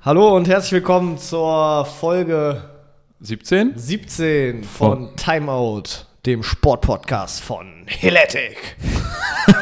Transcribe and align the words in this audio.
Hallo 0.00 0.36
und 0.36 0.46
herzlich 0.46 0.72
willkommen 0.72 1.18
zur 1.18 1.84
Folge 1.84 2.62
17? 3.20 3.72
17 3.76 4.62
von 4.62 5.16
Timeout, 5.16 5.82
dem 6.24 6.42
Sportpodcast 6.44 7.42
von 7.42 7.84
Heletic. 7.86 8.76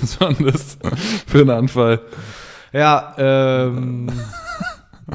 Was 0.00 0.20
war 0.20 0.32
denn 0.32 0.46
das 0.46 0.78
für 1.26 1.40
ein 1.40 1.50
Anfall? 1.50 2.00
Ja, 2.72 3.14
ähm, 3.18 4.10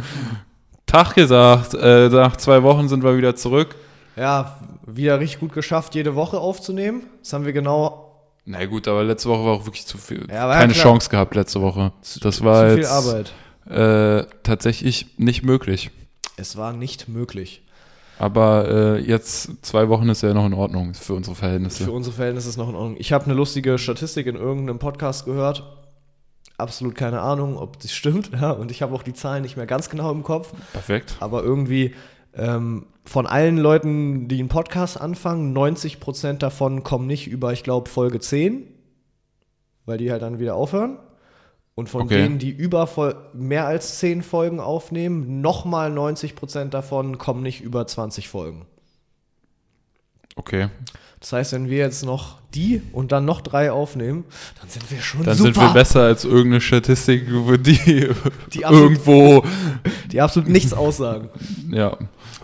Tag 0.86 1.16
gesagt, 1.16 1.74
äh, 1.74 2.10
nach 2.10 2.38
zwei 2.38 2.62
Wochen 2.62 2.88
sind 2.88 3.04
wir 3.04 3.18
wieder 3.18 3.36
zurück. 3.36 3.76
ja, 4.16 4.60
wieder 4.86 5.20
richtig 5.20 5.40
gut 5.40 5.54
geschafft, 5.54 5.96
jede 5.96 6.16
Woche 6.16 6.38
aufzunehmen. 6.38 7.04
Das 7.22 7.34
haben 7.34 7.46
wir 7.46 7.54
genau 7.54 8.22
Na 8.46 8.64
gut, 8.66 8.88
aber 8.88 9.04
letzte 9.04 9.30
Woche 9.30 9.46
war 9.46 9.54
auch 9.54 9.66
wirklich 9.66 9.86
zu 9.88 9.98
viel. 9.98 10.28
Ja, 10.30 10.48
ja 10.48 10.60
Keine 10.60 10.74
klar. 10.74 10.84
Chance 10.84 11.10
gehabt 11.10 11.36
letzte 11.36 11.60
Woche. 11.60 11.92
Das 12.22 12.44
war 12.44 12.62
zu 12.62 12.70
viel 12.70 12.78
jetzt 12.84 12.92
Arbeit. 12.92 13.34
Äh, 13.70 14.26
tatsächlich 14.44 15.18
nicht 15.18 15.44
möglich. 15.44 15.92
Es 16.38 16.56
war 16.58 16.74
nicht 16.74 17.08
möglich. 17.08 17.64
Aber 18.20 18.68
äh, 18.68 19.00
jetzt 19.00 19.64
zwei 19.64 19.90
Wochen 19.90 20.10
ist 20.10 20.24
ja 20.24 20.34
noch 20.34 20.46
in 20.46 20.54
Ordnung 20.54 20.94
für 20.94 21.14
unsere 21.14 21.36
Verhältnisse. 21.36 21.84
Für 21.84 21.92
unsere 21.92 22.16
Verhältnisse 22.16 22.48
ist 22.48 22.54
es 22.54 22.58
noch 22.58 22.70
in 22.70 22.76
Ordnung. 22.76 22.96
Ich 23.00 23.14
habe 23.14 23.26
eine 23.26 23.34
lustige 23.34 23.78
Statistik 23.78 24.26
in 24.28 24.36
irgendeinem 24.36 24.80
Podcast 24.80 25.26
gehört. 25.26 25.64
Absolut 26.58 26.96
keine 26.96 27.22
Ahnung, 27.22 27.58
ob 27.58 27.80
das 27.80 27.92
stimmt. 27.92 28.32
Ja, 28.42 28.52
und 28.52 28.72
ich 28.72 28.82
habe 28.82 28.96
auch 28.96 29.04
die 29.04 29.14
Zahlen 29.14 29.44
nicht 29.44 29.58
mehr 29.58 29.68
ganz 29.68 29.90
genau 29.90 30.12
im 30.12 30.24
Kopf. 30.24 30.54
Perfekt. 30.74 31.18
Aber 31.20 31.44
irgendwie 31.44 31.94
ähm, 32.34 32.88
von 33.06 33.28
allen 33.28 33.58
Leuten, 33.58 34.28
die 34.28 34.40
einen 34.40 34.50
Podcast 34.50 35.00
anfangen, 35.00 35.56
90% 35.56 36.40
davon 36.40 36.84
kommen 36.84 37.08
nicht 37.08 37.28
über, 37.28 37.54
ich 37.54 37.64
glaube, 37.64 37.90
Folge 37.90 38.20
10, 38.20 38.64
weil 39.86 39.98
die 40.00 40.12
halt 40.12 40.24
dann 40.24 40.40
wieder 40.40 40.56
aufhören. 40.56 40.98
Und 41.78 41.90
von 41.90 42.02
Okay. 42.02 42.24
denen, 42.24 42.40
die 42.40 42.50
über 42.50 42.90
mehr 43.34 43.68
als 43.68 44.00
10 44.00 44.24
Folgen 44.24 44.60
aufnehmen, 44.60 45.42
nochmal 45.42 45.92
90% 45.92 46.74
davon 46.74 47.20
kommen 47.20 47.44
nicht 47.44 47.62
über 47.62 47.86
20 47.86 48.28
Folgen. 48.30 48.66
Okay. 50.36 50.70
Das 51.20 51.34
heißt, 51.34 51.54
wenn 51.54 51.70
wir 51.70 51.78
jetzt 51.78 52.04
noch 52.06 52.38
die 52.54 52.82
und 52.94 53.12
dann 53.12 53.26
noch 53.26 53.42
drei 53.42 53.72
aufnehmen, 53.72 54.24
dann 54.60 54.70
sind 54.70 54.90
wir 54.92 55.02
schon 55.02 55.24
Dann 55.24 55.36
super. 55.36 55.54
sind 55.54 55.62
wir 55.62 55.74
besser 55.74 56.02
als 56.02 56.26
irgendeine 56.26 56.62
Statistik, 56.62 57.28
die, 57.28 58.08
Die 58.54 58.66
absolut- 58.66 58.92
irgendwo 58.92 59.44
Die 60.12 60.22
absolut 60.22 60.50
nichts 60.50 60.74
aussagen. 60.74 61.30
ja, 61.70 61.96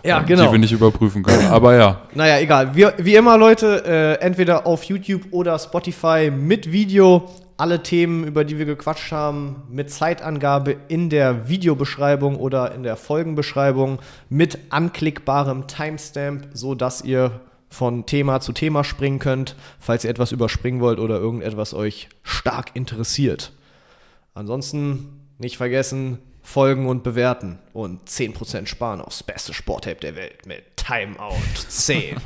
Ja, 0.04 0.20
die 0.20 0.26
genau. 0.26 0.52
wir 0.52 0.58
nicht 0.58 0.72
überprüfen 0.72 1.22
können. 1.24 1.46
Aber 1.48 1.74
ja, 1.76 2.02
Naja, 2.14 2.38
egal. 2.40 2.74
Wir, 2.74 2.94
wie 2.98 3.14
immer, 3.16 3.36
Leute, 3.38 3.84
äh, 3.84 4.24
entweder 4.24 4.66
auf 4.66 4.84
YouTube 4.84 5.22
oder 5.30 5.58
Spotify 5.58 6.30
mit 6.30 6.70
Video. 6.70 7.28
Alle 7.56 7.82
Themen, 7.82 8.24
über 8.24 8.44
die 8.44 8.58
wir 8.58 8.66
gequatscht 8.66 9.12
haben, 9.12 9.62
mit 9.70 9.90
Zeitangabe 9.90 10.76
in 10.88 11.08
der 11.08 11.48
Videobeschreibung 11.48 12.36
oder 12.36 12.74
in 12.74 12.82
der 12.82 12.96
Folgenbeschreibung 12.96 14.00
mit 14.28 14.58
anklickbarem 14.70 15.68
Timestamp, 15.68 16.48
so 16.52 16.74
dass 16.74 17.02
ihr 17.02 17.40
von 17.68 18.06
Thema 18.06 18.40
zu 18.40 18.52
Thema 18.52 18.82
springen 18.82 19.20
könnt, 19.20 19.54
falls 19.78 20.04
ihr 20.04 20.10
etwas 20.10 20.32
überspringen 20.32 20.80
wollt 20.80 20.98
oder 20.98 21.18
irgendetwas 21.18 21.74
euch 21.74 22.08
stark 22.22 22.70
interessiert. 22.74 23.52
Ansonsten 24.34 25.20
nicht 25.38 25.56
vergessen, 25.56 26.18
folgen 26.42 26.88
und 26.88 27.02
bewerten 27.02 27.58
und 27.72 28.08
10% 28.08 28.66
sparen 28.66 29.00
aufs 29.00 29.22
beste 29.22 29.54
Sporttape 29.54 30.00
der 30.00 30.16
Welt 30.16 30.46
mit 30.46 30.76
Timeout 30.76 31.36
10. 31.68 32.16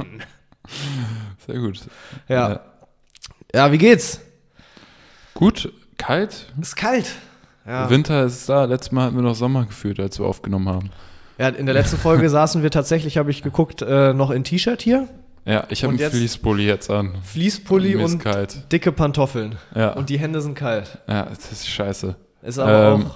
sehr 1.46 1.58
gut. 1.58 1.80
ja. 2.28 2.60
Ja, 3.54 3.72
wie 3.72 3.78
geht's? 3.78 4.20
Gut, 5.38 5.72
kalt. 5.98 6.46
Ist 6.60 6.74
kalt. 6.76 7.14
Ja. 7.64 7.88
Winter 7.90 8.24
ist 8.24 8.48
da. 8.48 8.64
Letztes 8.64 8.90
Mal 8.92 9.04
hatten 9.04 9.14
wir 9.16 9.22
noch 9.22 9.36
Sommer 9.36 9.66
gefühlt, 9.66 10.00
als 10.00 10.18
wir 10.18 10.26
aufgenommen 10.26 10.68
haben. 10.68 10.90
ja, 11.38 11.48
in 11.48 11.66
der 11.66 11.74
letzten 11.76 11.96
Folge 11.96 12.28
saßen 12.38 12.62
wir 12.64 12.72
tatsächlich, 12.72 13.18
habe 13.18 13.30
ich 13.30 13.42
geguckt, 13.42 13.80
äh, 13.82 14.12
noch 14.14 14.30
in 14.32 14.42
T-Shirt 14.42 14.82
hier, 14.82 15.06
Ja, 15.44 15.64
ich 15.68 15.84
habe 15.84 15.94
Und 15.94 16.02
einen 16.02 16.10
Fließpulli 16.10 16.66
jetzt 16.66 16.90
an. 16.90 17.14
Fließpulli 17.22 17.92
ist 17.92 18.14
und 18.14 18.18
kalt. 18.18 18.72
dicke 18.72 18.90
Pantoffeln. 18.90 19.54
Ja. 19.76 19.92
Und 19.92 20.10
die 20.10 20.18
Hände 20.18 20.40
sind 20.40 20.56
kalt. 20.56 20.98
Ja, 21.06 21.24
das 21.26 21.52
ist 21.52 21.68
scheiße. 21.68 22.16
Ist 22.42 22.58
aber 22.58 22.94
Ähm, 22.94 23.06
auch. 23.06 23.14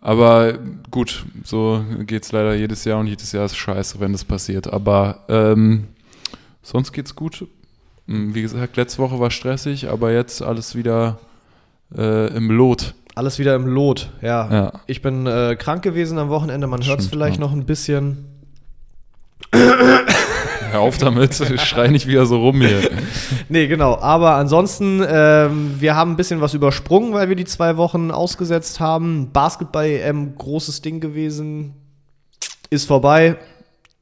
Aber 0.00 0.54
gut, 0.90 1.26
so 1.44 1.84
geht's 2.06 2.32
leider 2.32 2.54
jedes 2.54 2.84
Jahr 2.86 2.98
und 2.98 3.08
jedes 3.08 3.30
Jahr 3.32 3.44
ist 3.44 3.56
scheiße, 3.56 4.00
wenn 4.00 4.12
das 4.12 4.24
passiert. 4.24 4.72
Aber 4.72 5.24
ähm, 5.28 5.88
sonst 6.62 6.92
geht's 6.92 7.14
gut. 7.14 7.46
Hm, 8.08 8.34
Wie 8.34 8.40
gesagt, 8.42 8.76
letzte 8.78 8.98
Woche 9.02 9.20
war 9.20 9.30
stressig, 9.30 9.90
aber 9.90 10.12
jetzt 10.12 10.40
alles 10.42 10.74
wieder 10.74 11.18
äh, 11.96 12.28
im 12.36 12.50
Lot. 12.50 12.94
Alles 13.14 13.38
wieder 13.38 13.54
im 13.54 13.66
Lot, 13.66 14.10
ja. 14.22 14.50
Ja. 14.50 14.72
Ich 14.86 15.02
bin 15.02 15.26
äh, 15.26 15.56
krank 15.58 15.82
gewesen 15.82 16.18
am 16.18 16.30
Wochenende, 16.30 16.66
man 16.66 16.84
hört 16.84 17.00
es 17.00 17.06
vielleicht 17.06 17.36
ja. 17.36 17.40
noch 17.42 17.52
ein 17.52 17.66
bisschen. 17.66 18.26
Hör 19.52 20.80
auf 20.80 20.96
damit, 20.96 21.34
schrei 21.60 21.88
nicht 21.88 22.06
wieder 22.06 22.24
so 22.24 22.40
rum 22.40 22.62
hier. 22.62 22.90
Nee, 23.50 23.66
genau. 23.66 23.98
Aber 23.98 24.36
ansonsten, 24.36 25.04
ähm, 25.06 25.74
wir 25.78 25.94
haben 25.94 26.12
ein 26.12 26.16
bisschen 26.16 26.40
was 26.40 26.54
übersprungen, 26.54 27.12
weil 27.12 27.28
wir 27.28 27.36
die 27.36 27.44
zwei 27.44 27.76
Wochen 27.76 28.10
ausgesetzt 28.10 28.80
haben. 28.80 29.30
Basketball-EM, 29.32 30.36
großes 30.36 30.80
Ding 30.80 31.00
gewesen. 31.00 31.74
Ist 32.70 32.86
vorbei. 32.86 33.36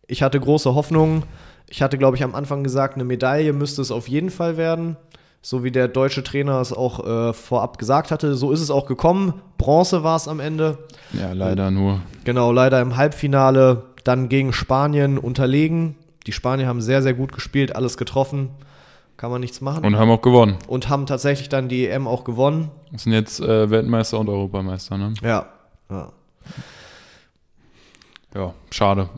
Ich 0.06 0.22
hatte 0.22 0.38
große 0.38 0.72
Hoffnungen. 0.72 1.24
Ich 1.68 1.82
hatte, 1.82 1.98
glaube 1.98 2.16
ich, 2.16 2.22
am 2.22 2.36
Anfang 2.36 2.62
gesagt, 2.62 2.94
eine 2.94 3.04
Medaille 3.04 3.52
müsste 3.52 3.82
es 3.82 3.90
auf 3.90 4.08
jeden 4.08 4.30
Fall 4.30 4.56
werden. 4.56 4.96
So 5.42 5.64
wie 5.64 5.70
der 5.70 5.88
deutsche 5.88 6.22
Trainer 6.22 6.60
es 6.60 6.72
auch 6.72 7.04
äh, 7.06 7.32
vorab 7.32 7.78
gesagt 7.78 8.10
hatte. 8.10 8.34
So 8.34 8.52
ist 8.52 8.60
es 8.60 8.70
auch 8.70 8.86
gekommen. 8.86 9.34
Bronze 9.56 10.02
war 10.04 10.16
es 10.16 10.28
am 10.28 10.38
Ende. 10.38 10.78
Ja, 11.12 11.32
leider 11.32 11.70
nur. 11.70 12.00
Genau, 12.24 12.52
leider 12.52 12.80
im 12.80 12.96
Halbfinale 12.96 13.84
dann 14.04 14.28
gegen 14.28 14.52
Spanien 14.52 15.16
unterlegen. 15.18 15.96
Die 16.26 16.32
Spanier 16.32 16.66
haben 16.66 16.82
sehr, 16.82 17.02
sehr 17.02 17.14
gut 17.14 17.32
gespielt, 17.32 17.74
alles 17.74 17.96
getroffen. 17.96 18.50
Kann 19.16 19.30
man 19.30 19.40
nichts 19.40 19.60
machen 19.60 19.84
Und 19.84 19.96
haben 19.96 20.10
auch 20.10 20.22
gewonnen. 20.22 20.56
und 20.66 20.88
haben 20.88 21.04
tatsächlich 21.06 21.48
dann 21.50 21.68
die 21.68 21.86
EM 21.86 22.06
auch 22.06 22.24
gewonnen. 22.24 22.70
Sind 22.94 23.12
jetzt 23.12 23.40
äh, 23.40 23.70
Weltmeister 23.70 24.18
und 24.18 24.28
Europameister, 24.28 24.96
ne? 24.96 25.14
Ja. 25.22 25.46
ja. 25.90 26.12
Ja, 28.34 28.54
schade. 28.70 29.08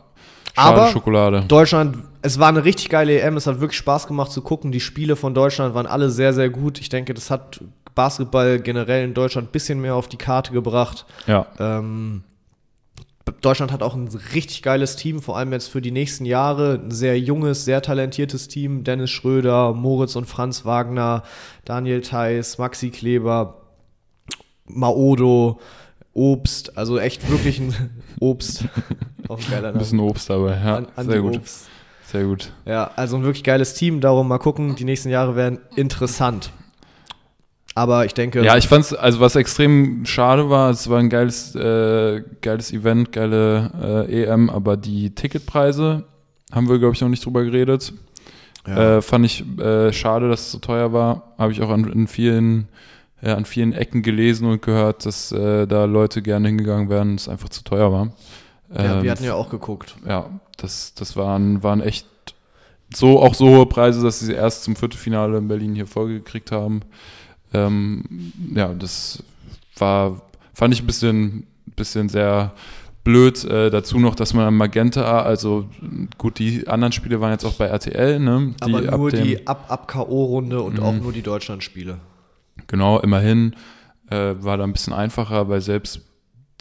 Schade 0.55 0.81
Aber- 0.81 0.91
Schokolade. 0.91 1.43
Deutschland, 1.47 1.97
es 2.21 2.39
war 2.39 2.49
eine 2.49 2.63
richtig 2.63 2.89
geile 2.89 3.19
EM, 3.19 3.37
es 3.37 3.47
hat 3.47 3.59
wirklich 3.59 3.77
Spaß 3.79 4.07
gemacht 4.07 4.31
zu 4.31 4.41
gucken. 4.41 4.71
Die 4.71 4.79
Spiele 4.79 5.15
von 5.15 5.33
Deutschland 5.33 5.73
waren 5.75 5.87
alle 5.87 6.09
sehr, 6.09 6.33
sehr 6.33 6.49
gut. 6.49 6.79
Ich 6.79 6.89
denke, 6.89 7.13
das 7.13 7.29
hat 7.31 7.61
Basketball 7.95 8.59
generell 8.59 9.03
in 9.03 9.13
Deutschland 9.13 9.49
ein 9.49 9.51
bisschen 9.51 9.81
mehr 9.81 9.95
auf 9.95 10.07
die 10.07 10.17
Karte 10.17 10.51
gebracht. 10.53 11.05
Ja, 11.27 11.47
Ähm, 11.59 12.23
Deutschland 13.41 13.71
hat 13.71 13.81
auch 13.83 13.95
ein 13.95 14.09
richtig 14.33 14.61
geiles 14.63 14.97
Team, 14.97 15.21
vor 15.21 15.37
allem 15.37 15.53
jetzt 15.53 15.67
für 15.69 15.81
die 15.81 15.91
nächsten 15.91 16.25
Jahre. 16.25 16.81
Ein 16.83 16.91
sehr 16.91 17.17
junges, 17.17 17.63
sehr 17.63 17.81
talentiertes 17.81 18.49
Team. 18.49 18.83
Dennis 18.83 19.11
Schröder, 19.11 19.73
Moritz 19.73 20.15
und 20.17 20.25
Franz 20.25 20.65
Wagner, 20.65 21.23
Daniel 21.63 22.01
Theiss, 22.01 22.57
Maxi 22.57 22.89
Kleber, 22.89 23.61
Maodo, 24.65 25.59
Obst. 26.13 26.77
Also 26.77 26.99
echt 26.99 27.29
wirklich 27.29 27.59
ein 27.59 27.73
Obst. 28.19 28.65
Auch 29.27 29.39
ein 29.39 29.45
geiler 29.49 29.57
ein 29.57 29.63
Name. 29.73 29.79
bisschen 29.79 29.99
Obst 29.99 30.29
dabei. 30.29 30.51
Ja, 30.63 30.75
An- 30.77 30.87
sehr 31.07 31.19
gut. 31.21 31.27
Anti-Obst. 31.35 31.67
Sehr 32.11 32.23
gut. 32.25 32.51
Ja, 32.65 32.91
also 32.95 33.15
ein 33.17 33.23
wirklich 33.23 33.43
geiles 33.43 33.73
Team. 33.73 33.99
Darum 34.01 34.27
mal 34.27 34.37
gucken. 34.37 34.75
Die 34.75 34.83
nächsten 34.85 35.09
Jahre 35.09 35.35
werden 35.35 35.59
interessant. 35.75 36.51
Aber 37.75 38.05
ich 38.05 38.13
denke, 38.13 38.43
Ja, 38.45 38.55
ich 38.55 38.67
fand's, 38.67 38.93
also 38.93 39.19
was 39.19 39.35
extrem 39.35 40.05
schade 40.05 40.47
war, 40.51 40.69
es 40.69 40.87
war 40.91 40.99
ein 40.99 41.09
geiles, 41.09 41.55
äh, 41.55 42.21
geiles 42.41 42.71
Event, 42.71 43.11
geile 43.11 44.05
äh, 44.07 44.23
EM, 44.25 44.51
aber 44.51 44.77
die 44.77 45.15
Ticketpreise 45.15 46.03
haben 46.51 46.69
wir, 46.69 46.77
glaube 46.77 46.93
ich, 46.93 47.01
noch 47.01 47.09
nicht 47.09 47.25
drüber 47.25 47.43
geredet. 47.43 47.93
Ja. 48.67 48.97
Äh, 48.97 49.01
fand 49.01 49.25
ich 49.25 49.43
äh, 49.57 49.91
schade, 49.91 50.29
dass 50.29 50.41
es 50.41 50.51
so 50.51 50.59
teuer 50.59 50.93
war. 50.93 51.33
Habe 51.39 51.51
ich 51.51 51.63
auch 51.63 51.69
an, 51.71 51.91
in 51.91 52.05
vielen, 52.07 52.67
ja, 53.23 53.35
an 53.35 53.45
vielen 53.45 53.73
Ecken 53.73 54.01
gelesen 54.01 54.47
und 54.49 54.61
gehört, 54.61 55.05
dass 55.05 55.31
äh, 55.31 55.65
da 55.67 55.85
Leute 55.85 56.21
gerne 56.21 56.47
hingegangen 56.49 56.89
wären, 56.89 57.15
es 57.15 57.29
einfach 57.29 57.49
zu 57.49 57.63
teuer 57.63 57.91
war. 57.91 58.11
ja, 58.75 58.97
Ähm, 58.97 59.03
wir 59.03 59.11
hatten 59.11 59.23
ja 59.23 59.33
auch 59.35 59.49
geguckt. 59.49 59.95
ja, 60.07 60.29
das, 60.57 60.93
das 60.93 61.15
waren, 61.15 61.63
waren 61.63 61.81
echt 61.81 62.07
so, 62.93 63.21
auch 63.21 63.33
so 63.33 63.47
hohe 63.47 63.65
Preise, 63.65 64.03
dass 64.03 64.19
sie 64.19 64.25
sie 64.27 64.33
erst 64.33 64.63
zum 64.63 64.75
Viertelfinale 64.75 65.37
in 65.37 65.47
Berlin 65.47 65.73
hier 65.75 65.87
vorgekriegt 65.87 66.51
haben. 66.51 66.81
Ähm, 67.53 68.03
ja, 68.53 68.73
das 68.73 69.23
war, 69.77 70.21
fand 70.53 70.73
ich 70.73 70.81
ein 70.83 70.85
bisschen, 70.87 71.47
bisschen 71.75 72.09
sehr 72.09 72.51
blöd. 73.03 73.43
Äh, 73.45 73.69
dazu 73.69 73.99
noch, 73.99 74.15
dass 74.15 74.33
man 74.33 74.45
am 74.45 74.57
Magenta, 74.57 75.21
also 75.23 75.65
gut, 76.17 76.39
die 76.39 76.67
anderen 76.67 76.91
Spiele 76.91 77.19
waren 77.21 77.31
jetzt 77.31 77.45
auch 77.45 77.53
bei 77.55 77.65
RTL, 77.65 78.19
ne? 78.19 78.53
Aber 78.59 78.77
ab 78.91 78.99
nur 78.99 79.11
dem- 79.11 79.23
die 79.25 79.47
Ab-Ab-K.O.-Runde 79.47 80.57
und 80.59 80.75
Mhm. 80.77 80.83
auch 80.83 80.93
nur 80.93 81.13
die 81.13 81.21
Deutschlandspiele. 81.23 81.97
Genau, 82.67 82.99
immerhin 82.99 83.55
äh, 84.09 84.35
war 84.37 84.57
da 84.57 84.63
ein 84.63 84.73
bisschen 84.73 84.93
einfacher, 84.93 85.49
weil 85.49 85.61
selbst 85.61 86.01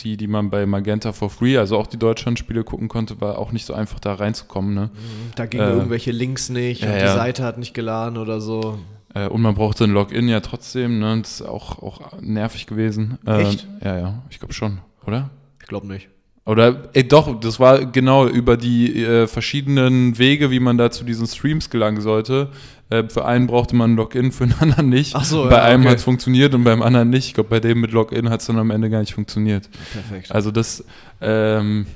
die, 0.01 0.17
die 0.17 0.27
man 0.27 0.51
bei 0.51 0.67
Magenta 0.67 1.13
for 1.13 1.31
Free, 1.31 1.57
also 1.59 1.79
auch 1.79 1.87
die 1.87 1.99
Deutschlandspiele 1.99 2.65
gucken 2.65 2.89
konnte, 2.89 3.21
war 3.21 3.39
auch 3.39 3.53
nicht 3.53 3.67
so 3.67 3.75
einfach 3.75 4.01
da 4.01 4.15
reinzukommen. 4.15 4.75
Ne? 4.75 4.91
Da 5.37 5.47
gingen 5.47 5.65
Äh, 5.65 5.73
irgendwelche 5.73 6.11
Links 6.13 6.49
nicht 6.49 6.83
ja, 6.83 6.89
und 6.89 6.95
die 6.97 7.05
ja. 7.05 7.15
Seite 7.15 7.45
hat 7.45 7.59
nicht 7.59 7.75
geladen 7.75 8.17
oder 8.17 8.41
so. 8.41 8.79
Äh, 9.15 9.29
und 9.29 9.43
man 9.43 9.55
brauchte 9.55 9.85
ein 9.85 9.93
Login 9.93 10.29
ja 10.29 10.41
trotzdem, 10.41 10.99
ne? 10.99 11.21
Das 11.21 11.41
ist 11.41 11.43
auch, 11.43 11.83
auch 11.83 12.21
nervig 12.21 12.67
gewesen. 12.67 13.19
Ähm, 13.27 13.41
Echt? 13.41 13.67
Ja, 13.85 13.99
ja, 13.99 14.23
ich 14.31 14.39
glaube 14.39 14.55
schon, 14.55 14.79
oder? 15.07 15.31
Ich 15.61 15.69
glaube 15.69 15.87
nicht. 15.87 16.09
Oder, 16.45 16.89
ey, 16.95 17.07
doch, 17.07 17.39
das 17.39 17.61
war 17.61 17.87
genau 17.87 18.27
über 18.27 18.57
die 18.57 19.05
äh, 19.05 19.29
verschiedenen 19.29 20.19
Wege, 20.19 20.51
wie 20.51 20.59
man 20.59 20.77
da 20.77 20.91
zu 20.91 21.05
diesen 21.05 21.27
Streams 21.29 21.71
gelangen 21.71 22.01
sollte. 22.01 22.49
Äh, 22.93 23.09
für 23.09 23.25
einen 23.25 23.47
brauchte 23.47 23.75
man 23.75 23.93
ein 23.93 23.97
Login, 23.97 24.33
für 24.33 24.47
den 24.47 24.59
anderen 24.61 24.89
nicht. 24.91 25.17
Ach 25.17 25.25
so, 25.25 25.45
bei 25.45 25.57
ja, 25.57 25.63
einem 25.63 25.83
okay. 25.83 25.91
hat 25.93 25.99
es 25.99 26.05
funktioniert 26.05 26.55
und 26.55 26.65
beim 26.65 26.83
anderen 26.83 27.09
nicht. 27.09 27.29
Ich 27.29 27.35
glaube, 27.35 27.49
bei 27.49 27.61
dem 27.61 27.81
mit 27.81 27.93
Login 27.93 28.29
hat 28.29 28.41
es 28.41 28.47
dann 28.47 28.59
am 28.59 28.71
Ende 28.71 28.91
gar 28.91 29.01
nicht 29.01 29.15
funktioniert. 29.15 29.71
Perfekt. 29.93 30.31
Also 30.31 30.51
das, 30.51 30.85
ähm, 31.21 31.87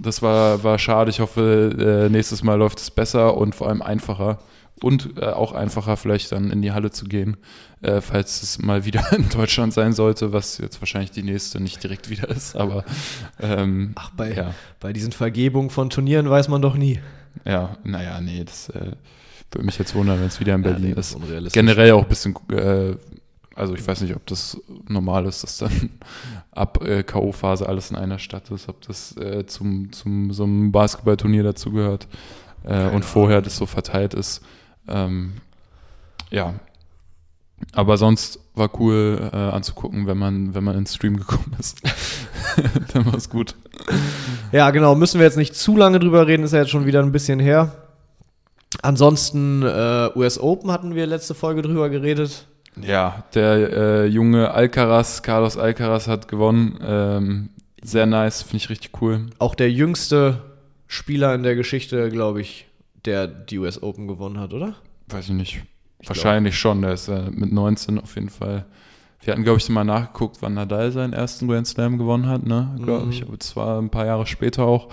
das 0.00 0.20
war, 0.20 0.64
war 0.64 0.78
schade. 0.78 1.10
Ich 1.10 1.20
hoffe, 1.20 2.06
äh, 2.06 2.10
nächstes 2.10 2.42
Mal 2.42 2.56
läuft 2.56 2.80
es 2.80 2.90
besser 2.90 3.36
und 3.36 3.54
vor 3.54 3.68
allem 3.68 3.82
einfacher. 3.82 4.38
Und 4.82 5.16
äh, 5.16 5.26
auch 5.26 5.52
einfacher, 5.52 5.96
vielleicht 5.96 6.32
dann 6.32 6.50
in 6.50 6.60
die 6.60 6.72
Halle 6.72 6.90
zu 6.90 7.04
gehen, 7.04 7.36
äh, 7.82 8.00
falls 8.00 8.42
es 8.42 8.58
mal 8.58 8.84
wieder 8.84 9.12
in 9.16 9.28
Deutschland 9.28 9.72
sein 9.72 9.92
sollte, 9.92 10.32
was 10.32 10.58
jetzt 10.58 10.80
wahrscheinlich 10.80 11.12
die 11.12 11.22
nächste 11.22 11.60
nicht 11.60 11.80
direkt 11.84 12.10
wieder 12.10 12.28
ist. 12.28 12.56
Aber 12.56 12.84
ähm, 13.40 13.92
Ach, 13.94 14.10
bei, 14.16 14.34
ja, 14.34 14.54
bei 14.80 14.92
diesen 14.92 15.12
Vergebungen 15.12 15.70
von 15.70 15.88
Turnieren 15.88 16.28
weiß 16.28 16.48
man 16.48 16.62
doch 16.62 16.74
nie. 16.74 17.00
ja, 17.44 17.76
naja, 17.84 18.20
nee, 18.20 18.42
das 18.42 18.70
äh, 18.70 18.92
würde 19.54 19.66
mich 19.66 19.78
jetzt 19.78 19.94
wundern, 19.94 20.20
wenn 20.20 20.26
es 20.26 20.40
wieder 20.40 20.54
in 20.54 20.62
Berlin 20.62 20.90
nee, 20.90 20.94
das 20.94 21.14
ist. 21.14 21.52
Generell 21.52 21.92
auch 21.92 22.02
ein 22.02 22.08
bisschen, 22.08 22.34
äh, 22.50 22.96
also 23.54 23.74
ich 23.74 23.86
weiß 23.86 24.00
nicht, 24.00 24.16
ob 24.16 24.26
das 24.26 24.60
normal 24.88 25.26
ist, 25.26 25.42
dass 25.42 25.58
dann 25.58 25.90
ab 26.50 26.82
äh, 26.84 27.02
K.O.-Phase 27.02 27.64
alles 27.64 27.90
in 27.90 27.96
einer 27.96 28.18
Stadt 28.18 28.50
ist, 28.50 28.68
ob 28.68 28.80
das 28.82 29.16
äh, 29.16 29.46
zum, 29.46 29.92
zum 29.92 30.32
so 30.32 30.44
einem 30.44 30.72
Basketballturnier 30.72 31.42
dazugehört 31.42 32.08
äh, 32.64 32.88
und 32.88 33.04
vorher 33.04 33.42
das 33.42 33.56
so 33.56 33.66
verteilt 33.66 34.14
ist. 34.14 34.42
Ähm, 34.88 35.34
ja. 36.30 36.54
Aber 37.72 37.96
sonst 37.96 38.40
war 38.54 38.70
cool 38.80 39.30
äh, 39.32 39.36
anzugucken, 39.36 40.06
wenn 40.06 40.18
man, 40.18 40.54
wenn 40.54 40.64
man 40.64 40.76
ins 40.76 40.94
Stream 40.94 41.16
gekommen 41.16 41.54
ist. 41.58 41.80
dann 42.92 43.06
war 43.06 43.14
es 43.14 43.30
gut. 43.30 43.54
Ja, 44.50 44.70
genau. 44.70 44.94
Müssen 44.94 45.20
wir 45.20 45.26
jetzt 45.26 45.36
nicht 45.36 45.54
zu 45.54 45.76
lange 45.76 45.98
drüber 45.98 46.26
reden, 46.26 46.42
ist 46.42 46.52
ja 46.52 46.60
jetzt 46.60 46.70
schon 46.70 46.86
wieder 46.86 47.02
ein 47.02 47.12
bisschen 47.12 47.38
her. 47.38 47.72
Ansonsten, 48.80 49.62
äh, 49.62 50.08
US 50.14 50.38
Open 50.38 50.70
hatten 50.70 50.94
wir 50.94 51.06
letzte 51.06 51.34
Folge 51.34 51.62
drüber 51.62 51.90
geredet. 51.90 52.46
Ja, 52.80 53.24
der 53.34 53.72
äh, 53.72 54.06
junge 54.06 54.50
Alcaraz, 54.52 55.22
Carlos 55.22 55.58
Alcaraz 55.58 56.08
hat 56.08 56.26
gewonnen. 56.28 56.78
Ähm, 56.82 57.48
sehr 57.82 58.06
nice, 58.06 58.42
finde 58.42 58.56
ich 58.58 58.70
richtig 58.70 59.02
cool. 59.02 59.26
Auch 59.38 59.54
der 59.54 59.70
jüngste 59.70 60.38
Spieler 60.86 61.34
in 61.34 61.42
der 61.42 61.54
Geschichte, 61.54 62.08
glaube 62.10 62.40
ich, 62.40 62.66
der 63.04 63.26
die 63.26 63.58
US 63.58 63.82
Open 63.82 64.08
gewonnen 64.08 64.38
hat, 64.40 64.54
oder? 64.54 64.74
Weiß 65.08 65.26
ich 65.26 65.34
nicht. 65.34 65.62
Wahrscheinlich 66.06 66.58
schon. 66.58 66.80
Der 66.82 66.94
ist 66.94 67.08
äh, 67.08 67.30
mit 67.30 67.52
19 67.52 67.98
auf 68.00 68.14
jeden 68.14 68.30
Fall. 68.30 68.64
Wir 69.20 69.32
hatten, 69.34 69.44
glaube 69.44 69.58
ich, 69.58 69.68
mal 69.68 69.84
nachgeguckt, 69.84 70.38
wann 70.40 70.54
Nadal 70.54 70.90
seinen 70.90 71.12
ersten 71.12 71.46
Grand 71.46 71.66
Slam 71.66 71.98
gewonnen 71.98 72.26
hat, 72.26 72.44
ne? 72.44 72.74
Glaube 72.82 73.06
Mhm. 73.06 73.12
ich. 73.12 73.22
Aber 73.22 73.38
zwar 73.38 73.80
ein 73.80 73.90
paar 73.90 74.06
Jahre 74.06 74.26
später 74.26 74.64
auch. 74.64 74.88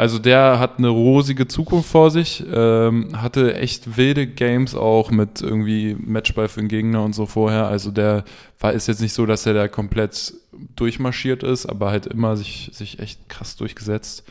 Also 0.00 0.18
der 0.18 0.58
hat 0.58 0.78
eine 0.78 0.88
rosige 0.88 1.46
Zukunft 1.46 1.90
vor 1.90 2.10
sich, 2.10 2.42
ähm, 2.50 3.20
hatte 3.20 3.56
echt 3.56 3.98
wilde 3.98 4.26
Games 4.26 4.74
auch 4.74 5.10
mit 5.10 5.42
irgendwie 5.42 5.94
Matchball 5.94 6.48
für 6.48 6.60
den 6.60 6.70
Gegner 6.70 7.04
und 7.04 7.14
so 7.14 7.26
vorher. 7.26 7.66
Also 7.66 7.90
der 7.90 8.24
war 8.58 8.72
ist 8.72 8.88
jetzt 8.88 9.02
nicht 9.02 9.12
so, 9.12 9.26
dass 9.26 9.44
er 9.44 9.52
da 9.52 9.68
komplett 9.68 10.32
durchmarschiert 10.74 11.42
ist, 11.42 11.66
aber 11.66 11.90
halt 11.90 12.06
immer 12.06 12.38
sich, 12.38 12.70
sich 12.72 12.98
echt 12.98 13.28
krass 13.28 13.56
durchgesetzt. 13.56 14.24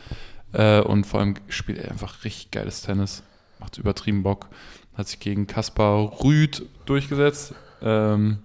Äh, 0.52 0.80
und 0.80 1.04
vor 1.04 1.20
allem 1.20 1.36
spielt 1.46 1.78
er 1.78 1.92
einfach 1.92 2.24
richtig 2.24 2.50
geiles 2.50 2.82
Tennis. 2.82 3.22
Macht 3.60 3.78
übertrieben 3.78 4.24
Bock. 4.24 4.48
Hat 4.96 5.06
sich 5.06 5.20
gegen 5.20 5.46
Kaspar 5.46 6.20
Rüd 6.24 6.66
durchgesetzt. 6.84 7.54
Ähm, 7.80 8.38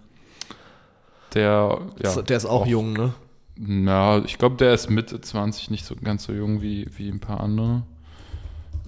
der, 1.33 1.80
ja, 2.04 2.22
der 2.22 2.38
ist 2.38 2.45
auch, 2.45 2.68
jung, 2.68 2.94
ne? 2.94 3.16
Ja, 3.57 4.19
ich 4.25 4.37
glaube, 4.37 4.57
der 4.57 4.73
ist 4.73 4.89
Mitte 4.89 5.21
20, 5.21 5.71
nicht 5.71 5.85
so 5.85 5.95
ganz 5.95 6.23
so 6.23 6.33
jung 6.33 6.61
wie, 6.61 6.87
wie 6.97 7.09
ein 7.09 7.19
paar 7.19 7.41
andere. 7.41 7.83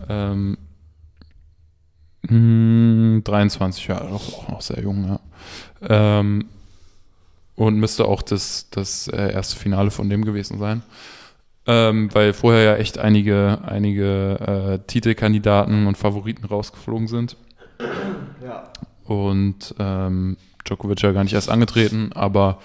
Ähm, 0.09 0.57
mh, 2.23 3.21
23, 3.23 3.87
ja, 3.87 4.01
auch, 4.01 4.39
auch 4.39 4.49
noch 4.49 4.61
sehr 4.61 4.81
jung, 4.81 5.05
ja. 5.07 5.19
Ähm, 5.81 6.45
und 7.55 7.79
müsste 7.79 8.05
auch 8.05 8.21
das, 8.21 8.69
das 8.69 9.07
äh, 9.07 9.33
erste 9.33 9.57
Finale 9.57 9.89
von 9.89 10.09
dem 10.09 10.25
gewesen 10.25 10.59
sein. 10.59 10.83
Ähm, 11.65 12.13
weil 12.13 12.33
vorher 12.33 12.63
ja 12.63 12.75
echt 12.75 12.97
einige, 12.97 13.59
einige 13.65 14.39
äh, 14.39 14.87
Titelkandidaten 14.87 15.87
und 15.87 15.97
Favoriten 15.97 16.45
rausgeflogen 16.45 17.07
sind. 17.07 17.35
Ja. 18.43 18.71
Und 19.03 19.75
ähm, 19.79 20.37
Djokovic 20.65 21.01
ja 21.01 21.11
gar 21.11 21.23
nicht 21.23 21.33
erst 21.33 21.49
angetreten, 21.49 22.11
aber 22.13 22.59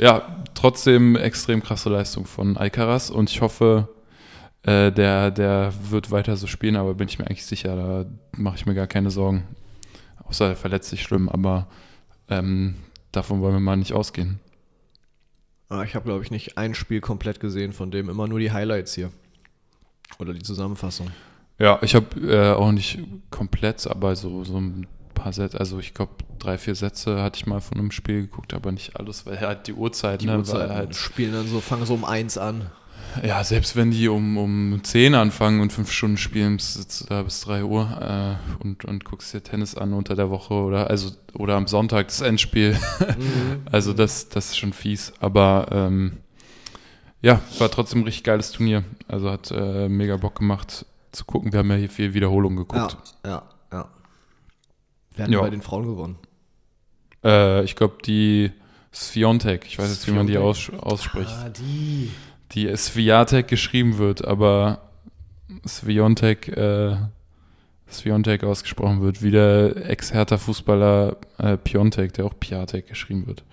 ja, 0.00 0.44
trotzdem 0.54 1.16
extrem 1.16 1.62
krasse 1.62 1.90
Leistung 1.90 2.24
von 2.24 2.56
Alcaraz 2.56 3.10
und 3.10 3.30
ich 3.30 3.40
hoffe, 3.40 3.88
äh, 4.62 4.90
der, 4.90 5.30
der 5.30 5.72
wird 5.90 6.10
weiter 6.10 6.36
so 6.36 6.46
spielen, 6.46 6.76
aber 6.76 6.94
bin 6.94 7.08
ich 7.08 7.18
mir 7.18 7.26
eigentlich 7.26 7.46
sicher, 7.46 7.76
da 7.76 8.06
mache 8.36 8.56
ich 8.56 8.66
mir 8.66 8.74
gar 8.74 8.86
keine 8.86 9.10
Sorgen. 9.10 9.46
Außer 10.24 10.48
er 10.48 10.56
verletzt 10.56 10.90
sich 10.90 11.02
schlimm, 11.02 11.28
aber 11.28 11.66
ähm, 12.28 12.76
davon 13.12 13.40
wollen 13.40 13.54
wir 13.54 13.60
mal 13.60 13.76
nicht 13.76 13.92
ausgehen. 13.92 14.38
Ah, 15.68 15.82
Ich 15.82 15.94
habe, 15.94 16.04
glaube 16.04 16.24
ich, 16.24 16.30
nicht 16.30 16.58
ein 16.58 16.74
Spiel 16.74 17.00
komplett 17.00 17.40
gesehen 17.40 17.72
von 17.72 17.90
dem, 17.90 18.08
immer 18.08 18.26
nur 18.26 18.40
die 18.40 18.52
Highlights 18.52 18.94
hier. 18.94 19.10
Oder 20.18 20.32
die 20.32 20.42
Zusammenfassung. 20.42 21.08
Ja, 21.58 21.78
ich 21.82 21.94
habe 21.94 22.20
äh, 22.20 22.52
auch 22.52 22.72
nicht 22.72 22.98
komplett, 23.30 23.86
aber 23.86 24.16
so, 24.16 24.44
so 24.44 24.56
ein 24.58 24.86
paar 25.14 25.32
Sätze, 25.32 25.58
also 25.58 25.78
ich 25.78 25.94
glaube 25.94 26.12
drei, 26.38 26.58
vier 26.58 26.74
Sätze 26.74 27.22
hatte 27.22 27.36
ich 27.36 27.46
mal 27.46 27.60
von 27.60 27.78
einem 27.78 27.90
Spiel 27.90 28.22
geguckt, 28.22 28.54
aber 28.54 28.72
nicht 28.72 28.96
alles, 28.96 29.26
weil 29.26 29.40
halt 29.40 29.66
die 29.66 29.74
Uhrzeit, 29.74 30.22
Die 30.22 30.26
ne, 30.26 30.38
Uhrzeiten 30.38 30.68
weil 30.68 30.76
halt 30.76 30.96
spielen 30.96 31.32
dann 31.32 31.46
so, 31.46 31.60
fangen 31.60 31.86
so 31.86 31.94
um 31.94 32.04
eins 32.04 32.38
an. 32.38 32.70
Ja, 33.22 33.42
selbst 33.42 33.74
wenn 33.76 33.90
die 33.90 34.08
um, 34.08 34.38
um 34.38 34.80
10 34.82 35.14
anfangen 35.14 35.60
und 35.60 35.72
fünf 35.72 35.90
Stunden 35.90 36.16
spielen, 36.16 36.58
sitzt 36.58 37.00
du 37.00 37.06
da 37.06 37.22
bis 37.22 37.40
3 37.40 37.64
Uhr 37.64 38.38
äh, 38.60 38.62
und, 38.62 38.84
und 38.84 39.04
guckst 39.04 39.34
dir 39.34 39.42
Tennis 39.42 39.74
an 39.74 39.92
unter 39.92 40.14
der 40.14 40.30
Woche 40.30 40.54
oder 40.54 40.88
also 40.88 41.10
oder 41.34 41.56
am 41.56 41.66
Sonntag 41.66 42.08
das 42.08 42.20
Endspiel. 42.20 42.72
Mhm. 42.72 43.62
also 43.72 43.92
das, 43.92 44.28
das 44.28 44.50
ist 44.50 44.58
schon 44.58 44.72
fies. 44.72 45.12
Aber 45.20 45.68
ähm, 45.72 46.18
ja, 47.22 47.40
war 47.58 47.70
trotzdem 47.70 48.00
ein 48.00 48.04
richtig 48.04 48.24
geiles 48.24 48.52
Turnier. 48.52 48.84
Also 49.08 49.30
hat 49.30 49.50
äh, 49.50 49.88
mega 49.88 50.16
Bock 50.16 50.36
gemacht 50.36 50.86
zu 51.12 51.24
gucken. 51.24 51.52
Wir 51.52 51.60
haben 51.60 51.70
ja 51.70 51.76
hier 51.76 51.90
viel 51.90 52.14
Wiederholung 52.14 52.56
geguckt. 52.56 52.96
Ja, 53.24 53.30
ja, 53.30 53.42
ja. 53.72 53.88
Wer 55.20 55.24
hat 55.26 55.32
Ja. 55.32 55.40
bei 55.42 55.50
den 55.50 55.60
Frauen 55.62 55.84
gewonnen? 55.84 56.16
Äh, 57.22 57.62
ich 57.64 57.76
glaube, 57.76 57.98
die 58.04 58.52
Sviontek, 58.92 59.66
ich 59.66 59.78
weiß 59.78 59.90
jetzt, 59.90 60.06
wie 60.06 60.12
man 60.12 60.26
die 60.26 60.38
aus, 60.38 60.70
ausspricht. 60.80 61.30
Ah, 61.30 61.50
die. 61.50 62.10
die 62.52 62.74
Sviatek 62.76 63.46
geschrieben 63.46 63.98
wird, 63.98 64.24
aber 64.24 64.80
Sviontek, 65.66 66.48
äh, 66.48 66.96
Sviontek 67.90 68.44
ausgesprochen 68.44 69.02
wird, 69.02 69.22
wie 69.22 69.30
der 69.30 69.76
Ex-Hertha-Fußballer 69.90 71.16
äh, 71.38 71.56
Piontek, 71.58 72.14
der 72.14 72.24
auch 72.24 72.34
Piatek 72.40 72.86
geschrieben 72.88 73.26
wird. 73.26 73.44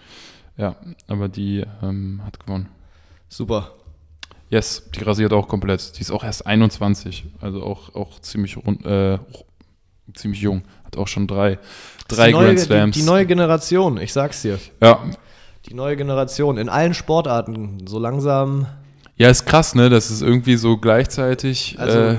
Ja, 0.56 0.76
aber 1.08 1.28
die 1.28 1.66
ähm, 1.84 2.22
hat 2.26 2.40
gewonnen. 2.40 2.70
Super. 3.30 3.74
Yes, 4.50 4.90
die 4.96 5.04
rasiert 5.04 5.34
auch 5.34 5.48
komplett. 5.48 5.98
Die 5.98 6.02
ist 6.02 6.12
auch 6.12 6.24
erst 6.24 6.48
21, 6.48 7.26
also 7.42 7.62
auch, 7.64 7.94
auch 7.94 8.20
ziemlich, 8.22 8.56
rund, 8.58 8.86
äh, 8.86 9.20
ziemlich 10.14 10.42
jung. 10.42 10.64
Hat 10.88 10.98
auch 10.98 11.08
schon 11.08 11.28
drei, 11.28 11.60
drei 12.08 12.28
die 12.28 12.34
neue, 12.34 12.46
Grand 12.46 12.60
Slams. 12.60 12.94
Die, 12.96 13.02
die 13.02 13.06
neue 13.06 13.26
Generation, 13.26 13.98
ich 13.98 14.14
sag's 14.14 14.42
dir. 14.42 14.58
ja, 14.82 15.00
Die 15.70 15.74
neue 15.76 15.96
Generation 15.98 16.58
in 16.58 16.70
allen 16.70 16.94
Sportarten. 16.94 17.86
So 17.88 18.00
langsam. 18.00 18.66
ja, 19.18 19.30
ist 19.30 19.46
krass, 19.46 19.76
ne? 19.76 19.90
Das 19.90 20.10
ist 20.10 20.22
irgendwie 20.22 20.56
so 20.58 20.78
gleichzeitig. 20.78 21.76
Also 21.78 22.00
äh, 22.00 22.18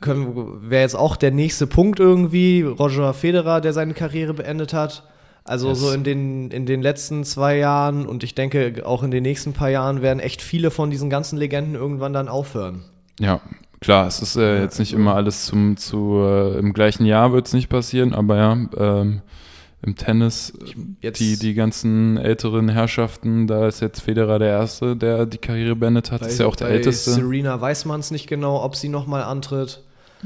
wäre 0.00 0.82
jetzt 0.82 0.96
auch 0.96 1.16
der 1.16 1.30
nächste 1.30 1.66
Punkt 1.66 2.00
irgendwie. 2.00 2.62
Roger 2.62 3.14
Federer, 3.14 3.60
der 3.60 3.72
seine 3.72 3.94
Karriere 3.94 4.34
beendet 4.34 4.72
hat. 4.72 5.04
Also 5.44 5.68
Yes. 5.70 5.78
so 5.80 5.92
in 5.92 6.04
den, 6.04 6.50
in 6.50 6.66
den 6.66 6.82
letzten 6.82 7.24
zwei 7.24 7.56
Jahren 7.56 8.04
und 8.06 8.22
ich 8.22 8.34
denke 8.34 8.82
auch 8.84 9.02
in 9.02 9.10
den 9.10 9.22
nächsten 9.22 9.54
paar 9.54 9.70
Jahren 9.70 10.02
werden 10.02 10.20
echt 10.20 10.42
viele 10.42 10.70
von 10.70 10.90
diesen 10.90 11.08
ganzen 11.08 11.38
Legenden 11.38 11.74
irgendwann 11.74 12.12
dann 12.12 12.28
aufhören. 12.28 12.82
Ja, 13.18 13.40
klar, 13.80 14.06
es 14.06 14.20
ist 14.20 14.36
äh, 14.36 14.56
Ja, 14.56 14.62
jetzt 14.62 14.78
nicht 14.78 14.92
also- 14.92 15.00
immer 15.02 15.14
alles 15.14 15.46
zum, 15.46 15.76
zu, 15.76 16.20
äh, 16.22 16.58
im 16.58 16.72
gleichen 16.72 17.04
Jahr 17.04 17.32
wird 17.32 17.46
es 17.46 17.52
nicht 17.52 17.68
passieren, 17.68 18.14
aber 18.14 18.36
ja, 18.36 18.56
ähm, 18.76 19.22
im 19.80 19.94
Tennis, 19.94 20.52
Jetzt 21.00 21.20
die, 21.20 21.38
die 21.38 21.54
ganzen 21.54 22.16
älteren 22.16 22.68
Herrschaften, 22.68 23.46
da 23.46 23.68
ist 23.68 23.80
jetzt 23.80 24.00
Federer 24.00 24.40
der 24.40 24.48
Erste, 24.48 24.96
der 24.96 25.24
die 25.24 25.38
Karriere 25.38 25.76
beendet 25.76 26.10
hat, 26.10 26.20
bei, 26.22 26.26
ist 26.26 26.40
ja 26.40 26.46
auch 26.46 26.56
der 26.56 26.66
bei 26.66 26.72
Älteste. 26.72 27.12
Serena 27.12 27.60
weiß 27.60 27.84
man 27.84 28.00
es 28.00 28.10
nicht 28.10 28.26
genau, 28.26 28.62
ob 28.64 28.74
sie 28.74 28.88
nochmal 28.88 29.22
antritt. 29.22 29.82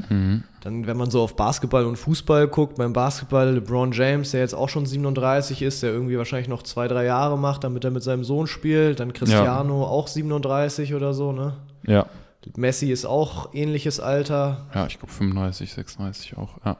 Mhm. 0.09 0.43
Dann, 0.61 0.87
wenn 0.87 0.97
man 0.97 1.11
so 1.11 1.21
auf 1.21 1.35
Basketball 1.35 1.85
und 1.85 1.97
Fußball 1.97 2.47
guckt, 2.47 2.77
beim 2.77 2.93
Basketball 2.93 3.53
LeBron 3.53 3.91
James, 3.91 4.31
der 4.31 4.39
jetzt 4.39 4.55
auch 4.55 4.69
schon 4.69 4.87
37 4.87 5.61
ist, 5.61 5.83
der 5.83 5.91
irgendwie 5.91 6.17
wahrscheinlich 6.17 6.47
noch 6.47 6.63
zwei, 6.63 6.87
drei 6.87 7.05
Jahre 7.05 7.37
macht, 7.37 7.63
damit 7.63 7.83
er 7.85 7.91
mit 7.91 8.01
seinem 8.01 8.23
Sohn 8.23 8.47
spielt. 8.47 8.99
Dann 8.99 9.13
Cristiano 9.13 9.83
auch 9.83 10.07
37 10.07 10.95
oder 10.95 11.13
so, 11.13 11.31
ne? 11.31 11.53
Ja, 11.85 12.07
Messi 12.55 12.91
ist 12.91 13.05
auch 13.05 13.53
ähnliches 13.53 13.99
Alter. 13.99 14.67
ja, 14.73 14.85
ich 14.87 14.99
glaube 14.99 15.13
35, 15.13 15.73
36 15.73 16.37
auch, 16.37 16.57
ja. 16.65 16.77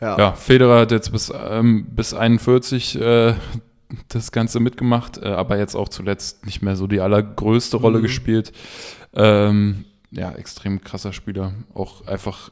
Ja. 0.00 0.18
Ja, 0.18 0.32
Federer 0.34 0.80
hat 0.80 0.90
jetzt 0.92 1.10
bis, 1.10 1.32
ähm, 1.48 1.86
bis 1.90 2.12
41 2.12 3.00
äh, 3.00 3.34
das 4.08 4.30
Ganze 4.30 4.60
mitgemacht, 4.60 5.16
äh, 5.18 5.28
aber 5.28 5.56
jetzt 5.58 5.74
auch 5.74 5.88
zuletzt 5.88 6.44
nicht 6.44 6.60
mehr 6.60 6.76
so 6.76 6.86
die 6.86 7.00
allergrößte 7.00 7.78
Rolle 7.78 7.98
Mhm. 7.98 8.02
gespielt. 8.02 8.52
Ähm, 9.14 9.86
ja, 10.10 10.32
extrem 10.32 10.82
krasser 10.82 11.14
Spieler. 11.14 11.54
Auch 11.72 12.06
einfach 12.06 12.50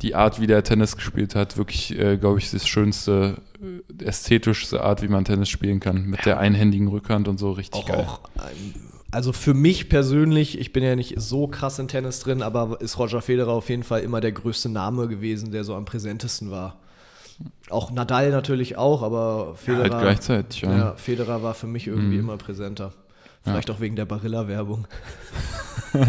die 0.00 0.14
Art, 0.14 0.40
wie 0.40 0.46
der 0.46 0.62
Tennis 0.62 0.96
gespielt 0.96 1.34
hat, 1.34 1.56
wirklich, 1.58 1.98
äh, 1.98 2.16
glaube 2.16 2.38
ich, 2.38 2.50
das 2.50 2.66
schönste, 2.66 3.42
äh, 4.00 4.04
ästhetischste 4.04 4.82
Art, 4.82 5.02
wie 5.02 5.08
man 5.08 5.24
Tennis 5.26 5.48
spielen 5.50 5.80
kann. 5.80 6.06
Mit 6.06 6.24
der 6.24 6.38
einhändigen 6.38 6.88
Rückhand 6.88 7.28
und 7.28 7.36
so 7.38 7.52
richtig 7.52 7.82
auch, 7.82 7.86
geil. 7.86 8.06
auch 8.06 8.20
ähm, 8.36 8.74
also 9.10 9.32
für 9.32 9.54
mich 9.54 9.88
persönlich, 9.88 10.58
ich 10.58 10.72
bin 10.72 10.82
ja 10.84 10.94
nicht 10.96 11.14
so 11.20 11.46
krass 11.48 11.78
in 11.78 11.88
Tennis 11.88 12.20
drin, 12.20 12.42
aber 12.42 12.80
ist 12.80 12.98
Roger 12.98 13.22
Federer 13.22 13.52
auf 13.52 13.68
jeden 13.70 13.82
Fall 13.84 14.00
immer 14.00 14.20
der 14.20 14.32
größte 14.32 14.68
Name 14.68 15.08
gewesen, 15.08 15.50
der 15.52 15.64
so 15.64 15.74
am 15.74 15.84
präsentesten 15.84 16.50
war. 16.50 16.76
Auch 17.70 17.90
Nadal 17.92 18.30
natürlich 18.30 18.76
auch, 18.76 19.02
aber 19.02 19.54
Federer, 19.54 19.82
halt 19.94 20.02
gleichzeitig, 20.02 20.60
ja. 20.62 20.76
ja, 20.76 20.94
Federer 20.96 21.42
war 21.42 21.54
für 21.54 21.66
mich 21.68 21.86
irgendwie 21.86 22.14
Mhm. 22.16 22.20
immer 22.24 22.36
präsenter. 22.36 22.92
Vielleicht 23.44 23.70
auch 23.70 23.80
wegen 23.80 23.96
der 23.96 24.04
Barilla-Werbung. 24.04 24.86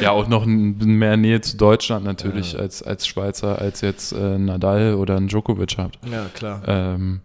Ja, 0.00 0.10
auch 0.10 0.26
noch 0.26 0.44
mehr 0.46 1.16
Nähe 1.16 1.40
zu 1.40 1.56
Deutschland 1.56 2.04
natürlich 2.04 2.54
Ja. 2.54 2.58
als, 2.60 2.82
als 2.82 3.06
Schweizer, 3.06 3.58
als 3.60 3.80
jetzt 3.80 4.12
äh, 4.12 4.36
Nadal 4.38 4.94
oder 4.94 5.16
ein 5.16 5.28
Djokovic 5.28 5.78
hat. 5.78 5.92
Ja, 6.10 6.26
klar. 6.34 6.62
Ähm, 6.66 7.20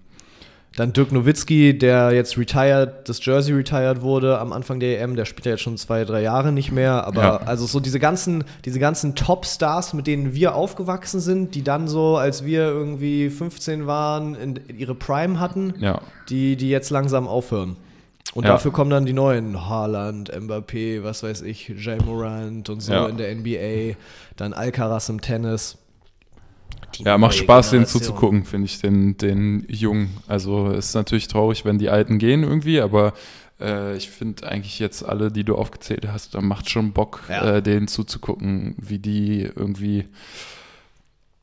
Dann 0.77 0.93
Dirk 0.93 1.11
Nowitzki, 1.11 1.77
der 1.77 2.11
jetzt 2.13 2.37
retired, 2.37 3.09
das 3.09 3.23
Jersey 3.25 3.53
retired 3.53 4.01
wurde 4.01 4.39
am 4.39 4.53
Anfang 4.53 4.79
der 4.79 5.01
EM, 5.01 5.17
der 5.17 5.25
spielt 5.25 5.45
ja 5.45 5.51
jetzt 5.51 5.61
schon 5.61 5.75
zwei, 5.77 6.05
drei 6.05 6.21
Jahre 6.21 6.53
nicht 6.53 6.71
mehr. 6.71 7.05
Aber 7.05 7.21
Ja. 7.21 7.37
also 7.37 7.65
so 7.65 7.81
diese 7.81 7.99
ganzen, 7.99 8.45
diese 8.63 8.79
ganzen 8.79 9.13
Top-Stars, 9.15 9.93
mit 9.93 10.07
denen 10.07 10.33
wir 10.33 10.55
aufgewachsen 10.55 11.19
sind, 11.19 11.55
die 11.55 11.63
dann 11.63 11.89
so, 11.89 12.15
als 12.15 12.45
wir 12.45 12.61
irgendwie 12.61 13.29
15 13.29 13.85
waren, 13.85 14.33
in, 14.35 14.59
ihre 14.77 14.95
Prime 14.95 15.41
hatten, 15.41 15.73
ja, 15.79 15.99
die, 16.29 16.55
die 16.55 16.69
jetzt 16.69 16.89
langsam 16.89 17.27
aufhören. 17.27 17.75
Und 18.33 18.45
Ja. 18.45 18.51
dafür 18.51 18.71
kommen 18.71 18.91
dann 18.91 19.05
die 19.05 19.11
neuen 19.11 19.67
Haaland, 19.67 20.31
Mbappé, 20.33 21.03
was 21.03 21.21
weiß 21.21 21.41
ich, 21.41 21.67
Jay 21.77 21.97
Morant 22.05 22.69
und 22.69 22.79
so 22.79 22.93
in 23.07 23.17
der 23.17 23.35
NBA, 23.35 23.97
dann 24.37 24.53
Alcaraz 24.53 25.09
im 25.09 25.19
Tennis. 25.19 25.77
Die 26.97 27.03
ja, 27.03 27.17
macht 27.17 27.35
Spaß, 27.35 27.71
denen 27.71 27.83
Generation. 27.83 28.01
zuzugucken, 28.01 28.45
finde 28.45 28.65
ich, 28.65 28.79
den, 28.79 29.17
den 29.17 29.65
Jungen. 29.67 30.09
Also 30.27 30.69
ist 30.71 30.93
natürlich 30.93 31.27
traurig, 31.27 31.65
wenn 31.65 31.77
die 31.79 31.89
Alten 31.89 32.17
gehen 32.17 32.43
irgendwie, 32.43 32.81
aber 32.81 33.13
äh, 33.59 33.95
ich 33.97 34.09
finde 34.09 34.47
eigentlich 34.49 34.79
jetzt 34.79 35.03
alle, 35.03 35.31
die 35.31 35.43
du 35.43 35.55
aufgezählt 35.55 36.07
hast, 36.11 36.35
da 36.35 36.41
macht 36.41 36.69
schon 36.69 36.93
Bock, 36.93 37.23
Ja. 37.29 37.57
äh, 37.57 37.61
denen 37.61 37.87
zuzugucken, 37.87 38.75
wie 38.77 38.99
die 38.99 39.41
irgendwie 39.41 40.05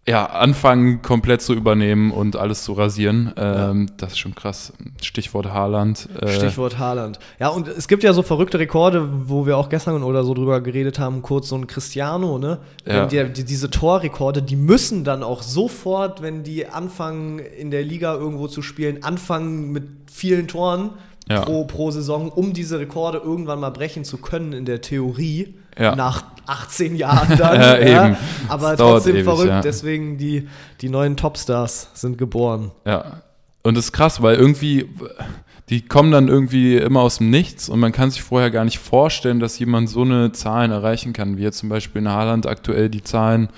ja, 0.09 0.25
anfangen, 0.25 1.03
komplett 1.03 1.43
zu 1.43 1.53
übernehmen 1.53 2.13
und 2.13 2.35
alles 2.35 2.65
zu 2.65 2.73
rasieren. 2.73 3.33
Ähm, 3.37 3.91
Das 3.99 4.13
ist 4.13 4.19
schon 4.19 4.35
krass. 4.35 4.73
Stichwort 5.03 5.53
Haaland. 5.53 6.09
Äh, 6.21 6.29
Stichwort 6.29 6.79
Haaland. 6.79 7.19
Ja, 7.39 7.49
und 7.49 7.69
es 7.69 7.89
gibt 7.89 8.03
ja 8.03 8.15
so 8.15 8.23
verrückte 8.23 8.59
Rekorde, 8.59 9.07
wo 9.29 9.45
wir 9.45 9.59
auch 9.59 9.69
gestern 9.69 10.03
oder 10.03 10.25
so 10.25 10.33
drüber 10.33 10.63
geredet 10.63 10.99
haben, 10.99 11.21
kurz 11.21 11.51
so 11.51 11.57
ein 11.57 11.67
Cristiano, 11.67 12.39
ne? 12.39 12.59
Ja. 12.87 13.05
Die, 13.05 13.33
die, 13.33 13.45
diese 13.45 13.69
Torrekorde, 13.69 14.41
die 14.41 14.57
müssen 14.57 15.05
dann 15.05 15.23
auch 15.23 15.43
sofort, 15.43 16.23
wenn 16.23 16.43
die 16.43 16.67
anfangen 16.67 17.39
in 17.39 17.71
der 17.71 17.83
Liga 17.83 18.15
irgendwo 18.15 18.49
zu 18.49 18.63
spielen, 18.63 19.03
anfangen 19.05 19.73
mit 19.73 19.85
vielen 20.11 20.49
Toren 20.49 20.91
Ja. 21.31 21.41
pro, 21.43 21.65
pro 21.65 21.91
Saison, 21.91 22.31
um 22.31 22.53
diese 22.53 22.79
Rekorde 22.79 23.19
irgendwann 23.19 23.61
mal 23.61 23.71
brechen 23.71 24.05
zu 24.05 24.19
können 24.19 24.53
in 24.53 24.65
der 24.65 24.81
Theorie. 24.81 25.55
Ja. 25.79 25.95
Nach 25.95 26.25
18 26.47 26.97
Jahren 26.97 27.37
dann. 27.39 27.61
Ja, 27.61 27.79
eben. 27.79 28.17
Aber 28.49 28.71
Das 28.71 28.79
trotzdem 28.79 29.17
ewig, 29.17 29.25
verrückt, 29.25 29.49
ja. 29.49 29.61
deswegen 29.61 30.19
die, 30.19 30.49
die 30.81 30.89
neuen 30.89 31.17
Topstars 31.17 31.91
sind 31.95 32.19
geboren. 32.19 32.73
Ja. 32.85 33.23
Und 33.63 33.77
das 33.77 33.87
ist 33.87 33.93
krass, 33.93 34.23
weil 34.23 34.37
irgendwie, 34.37 34.89
die 35.69 35.87
kommen 35.87 36.11
dann 36.11 36.29
irgendwie 36.29 36.77
immer 36.77 37.01
aus 37.01 37.19
dem 37.19 37.31
Nichts 37.31 37.69
und 37.69 37.79
man 37.81 37.93
kann 37.93 38.11
sich 38.11 38.23
vorher 38.23 38.51
gar 38.51 38.65
nicht 38.65 38.79
vorstellen, 38.79 39.41
dass 39.41 39.59
jemand 39.59 39.91
so 39.91 40.03
eine 40.03 40.33
Zahlen 40.33 40.71
erreichen 40.71 41.13
kann, 41.13 41.37
wie 41.37 41.43
jetzt 41.43 41.59
zum 41.59 41.69
Beispiel 41.69 42.01
in 42.03 42.09
Haaland 42.09 42.47
aktuell 42.47 42.89
die 42.89 43.03
Zahlen 43.03 43.51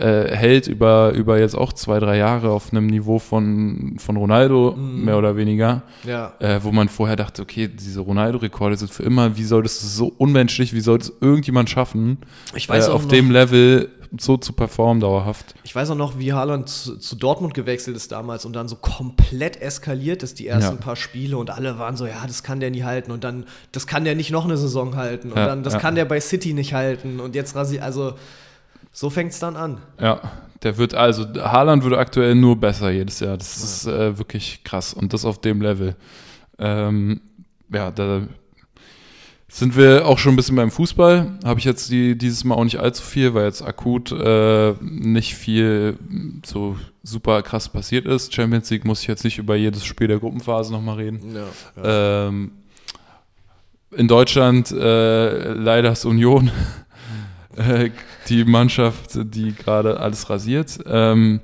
äh, 0.00 0.34
hält 0.34 0.66
über, 0.68 1.12
über 1.12 1.38
jetzt 1.38 1.54
auch 1.56 1.72
zwei, 1.72 1.98
drei 2.00 2.16
Jahre 2.16 2.50
auf 2.50 2.72
einem 2.72 2.86
Niveau 2.86 3.18
von, 3.18 3.96
von 3.98 4.16
Ronaldo, 4.16 4.74
Mhm. 4.76 5.04
mehr 5.04 5.18
oder 5.18 5.36
weniger, 5.36 5.82
Ja. 6.06 6.32
äh, 6.38 6.60
wo 6.62 6.72
man 6.72 6.88
vorher 6.88 7.16
dachte, 7.16 7.42
okay, 7.42 7.68
diese 7.68 8.00
Ronaldo-Rekorde 8.00 8.76
sind 8.76 8.90
für 8.92 9.02
immer, 9.02 9.36
wie 9.36 9.44
soll 9.44 9.62
das 9.62 9.80
so 9.96 10.12
unmenschlich, 10.18 10.72
wie 10.72 10.80
soll 10.80 10.98
das 10.98 11.12
irgendjemand 11.20 11.70
schaffen, 11.70 12.18
Ich 12.54 12.68
weiß 12.68 12.88
äh, 12.88 12.90
auf 12.90 13.02
noch- 13.02 13.08
dem 13.10 13.30
Level 13.30 13.88
so 14.18 14.36
zu 14.36 14.52
performen 14.52 15.00
dauerhaft. 15.00 15.54
Ich 15.64 15.74
weiß 15.74 15.90
auch 15.90 15.96
noch, 15.96 16.16
wie 16.18 16.32
Haaland 16.32 16.68
zu, 16.68 16.96
zu 16.96 17.16
Dortmund 17.16 17.54
gewechselt 17.54 17.96
ist 17.96 18.12
damals 18.12 18.44
und 18.44 18.54
dann 18.54 18.68
so 18.68 18.76
komplett 18.76 19.60
eskaliert 19.60 20.22
ist, 20.22 20.38
die 20.38 20.46
ersten 20.46 20.76
Ja. 20.76 20.80
paar 20.80 20.94
Spiele 20.96 21.36
und 21.36 21.50
alle 21.50 21.78
waren 21.80 21.96
so, 21.96 22.06
ja, 22.06 22.24
das 22.26 22.44
kann 22.44 22.60
der 22.60 22.70
nie 22.70 22.84
halten 22.84 23.10
und 23.10 23.24
dann, 23.24 23.44
das 23.72 23.86
kann 23.88 24.04
der 24.04 24.14
nicht 24.14 24.30
noch 24.30 24.44
eine 24.44 24.56
Saison 24.56 24.94
halten 24.96 25.32
und 25.32 25.38
Ja, 25.38 25.46
dann, 25.46 25.64
das 25.64 25.76
kann 25.78 25.96
der 25.96 26.04
bei 26.04 26.20
City 26.20 26.54
nicht 26.54 26.72
halten 26.72 27.18
und 27.18 27.34
jetzt 27.34 27.56
rasi, 27.56 27.80
also 27.80 28.14
so 28.96 29.10
fängt 29.10 29.32
es 29.32 29.38
dann 29.38 29.56
an. 29.56 29.76
Ja, 30.00 30.22
der 30.62 30.78
wird 30.78 30.94
also, 30.94 31.26
Haaland 31.34 31.84
wird 31.84 31.92
aktuell 31.92 32.34
nur 32.34 32.56
besser 32.56 32.90
jedes 32.90 33.20
Jahr. 33.20 33.36
Das 33.36 33.58
ist 33.58 33.86
äh, 33.86 34.16
wirklich 34.16 34.64
krass 34.64 34.94
und 34.94 35.12
das 35.12 35.26
auf 35.26 35.38
dem 35.38 35.60
Level. 35.60 35.96
Ähm, 36.58 37.20
ja, 37.70 37.90
da 37.90 38.22
sind 39.48 39.76
wir 39.76 40.06
auch 40.06 40.16
schon 40.16 40.32
ein 40.32 40.36
bisschen 40.36 40.56
beim 40.56 40.70
Fußball. 40.70 41.38
Habe 41.44 41.60
ich 41.60 41.66
jetzt 41.66 41.90
die, 41.90 42.16
dieses 42.16 42.44
Mal 42.44 42.54
auch 42.54 42.64
nicht 42.64 42.80
allzu 42.80 43.02
viel, 43.02 43.34
weil 43.34 43.44
jetzt 43.44 43.60
akut 43.60 44.12
äh, 44.12 44.72
nicht 44.80 45.34
viel 45.34 45.98
so 46.46 46.78
super 47.02 47.42
krass 47.42 47.68
passiert 47.68 48.06
ist. 48.06 48.32
Champions 48.32 48.70
League 48.70 48.86
muss 48.86 49.02
ich 49.02 49.08
jetzt 49.08 49.24
nicht 49.24 49.36
über 49.36 49.56
jedes 49.56 49.84
Spiel 49.84 50.08
der 50.08 50.20
Gruppenphase 50.20 50.72
nochmal 50.72 50.96
reden. 50.96 51.20
Ja, 51.34 52.28
Ähm, 52.28 52.52
in 53.90 54.08
Deutschland 54.08 54.70
äh, 54.72 55.52
leider 55.52 55.92
ist 55.92 56.06
Union 56.06 56.50
äh, 57.56 57.90
die 58.28 58.44
Mannschaft, 58.44 59.10
die 59.14 59.54
gerade 59.54 60.00
alles 60.00 60.28
rasiert 60.30 60.78
ähm, 60.86 61.40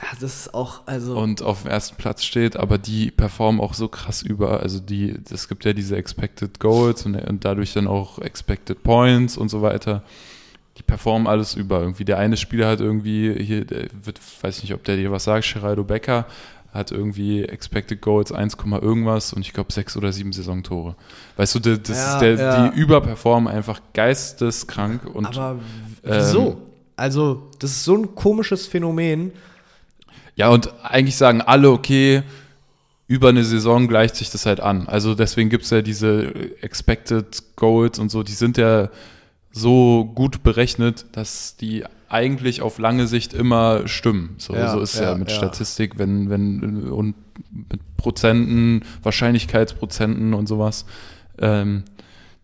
Ja, 0.00 0.08
das 0.20 0.40
ist 0.40 0.54
auch, 0.54 0.82
also, 0.86 1.16
und 1.16 1.42
auf 1.42 1.62
dem 1.62 1.70
ersten 1.70 1.96
Platz 1.96 2.24
steht, 2.24 2.56
aber 2.56 2.78
die 2.78 3.10
performen 3.10 3.60
auch 3.60 3.74
so 3.74 3.88
krass 3.88 4.22
über. 4.22 4.60
Also 4.60 4.80
die, 4.80 5.14
es 5.30 5.48
gibt 5.48 5.64
ja 5.64 5.72
diese 5.72 5.96
Expected 5.96 6.58
Goals 6.58 7.06
und, 7.06 7.14
und 7.14 7.44
dadurch 7.44 7.72
dann 7.72 7.86
auch 7.86 8.18
Expected 8.18 8.82
Points 8.82 9.36
und 9.36 9.48
so 9.48 9.62
weiter. 9.62 10.02
Die 10.78 10.82
performen 10.82 11.26
alles 11.26 11.54
über. 11.54 11.80
Irgendwie 11.80 12.04
der 12.04 12.18
eine 12.18 12.36
Spieler 12.36 12.68
hat 12.68 12.80
irgendwie, 12.80 13.34
hier, 13.42 13.64
der 13.64 13.88
wird, 14.02 14.20
weiß 14.40 14.62
nicht, 14.62 14.74
ob 14.74 14.82
der 14.84 14.96
dir 14.96 15.12
was 15.12 15.24
sagt, 15.24 15.52
Geraldo 15.52 15.84
Becker 15.84 16.26
hat 16.72 16.90
irgendwie 16.90 17.44
Expected 17.44 18.00
Goals 18.00 18.32
1, 18.32 18.56
irgendwas 18.80 19.32
und 19.32 19.42
ich 19.42 19.52
glaube 19.52 19.72
sechs 19.72 19.96
oder 19.96 20.12
sieben 20.12 20.32
Saisontore. 20.32 20.96
Weißt 21.36 21.54
du, 21.54 21.58
das, 21.58 21.82
das 21.82 21.96
Ja, 21.98 22.14
ist 22.14 22.20
der, 22.20 22.34
ja. 22.34 22.68
die 22.68 22.78
überperformen 22.78 23.52
einfach 23.52 23.80
geisteskrank 23.92 25.04
und 25.04 25.26
aber 25.26 25.58
ähm, 26.04 26.10
wieso? 26.16 26.62
also, 26.96 27.50
das 27.58 27.72
ist 27.72 27.84
so 27.84 27.96
ein 27.96 28.14
komisches 28.14 28.66
Phänomen. 28.66 29.32
Ja, 30.34 30.48
und 30.48 30.72
eigentlich 30.82 31.16
sagen 31.16 31.42
alle, 31.42 31.70
okay, 31.70 32.22
über 33.06 33.28
eine 33.28 33.44
Saison 33.44 33.88
gleicht 33.88 34.16
sich 34.16 34.30
das 34.30 34.46
halt 34.46 34.60
an. 34.60 34.88
Also 34.88 35.14
deswegen 35.14 35.50
gibt 35.50 35.64
es 35.64 35.70
ja 35.70 35.82
diese 35.82 36.32
Expected 36.62 37.42
Goals 37.56 37.98
und 37.98 38.10
so, 38.10 38.22
die 38.22 38.32
sind 38.32 38.56
ja 38.56 38.88
so 39.50 40.10
gut 40.14 40.42
berechnet, 40.42 41.04
dass 41.12 41.56
die 41.58 41.84
eigentlich 42.12 42.60
auf 42.60 42.78
lange 42.78 43.06
Sicht 43.06 43.32
immer 43.32 43.88
stimmen. 43.88 44.34
So, 44.36 44.54
Ja, 44.54 44.70
so 44.72 44.80
ist 44.80 44.96
ja, 44.96 45.12
ja, 45.12 45.14
mit 45.14 45.30
ja. 45.30 45.36
Statistik, 45.36 45.98
wenn, 45.98 46.28
wenn, 46.28 46.90
und 46.90 47.14
mit 47.50 47.80
Prozenten, 47.96 48.84
Wahrscheinlichkeitsprozenten 49.02 50.34
und 50.34 50.46
sowas. 50.46 50.84
Ähm, 51.38 51.84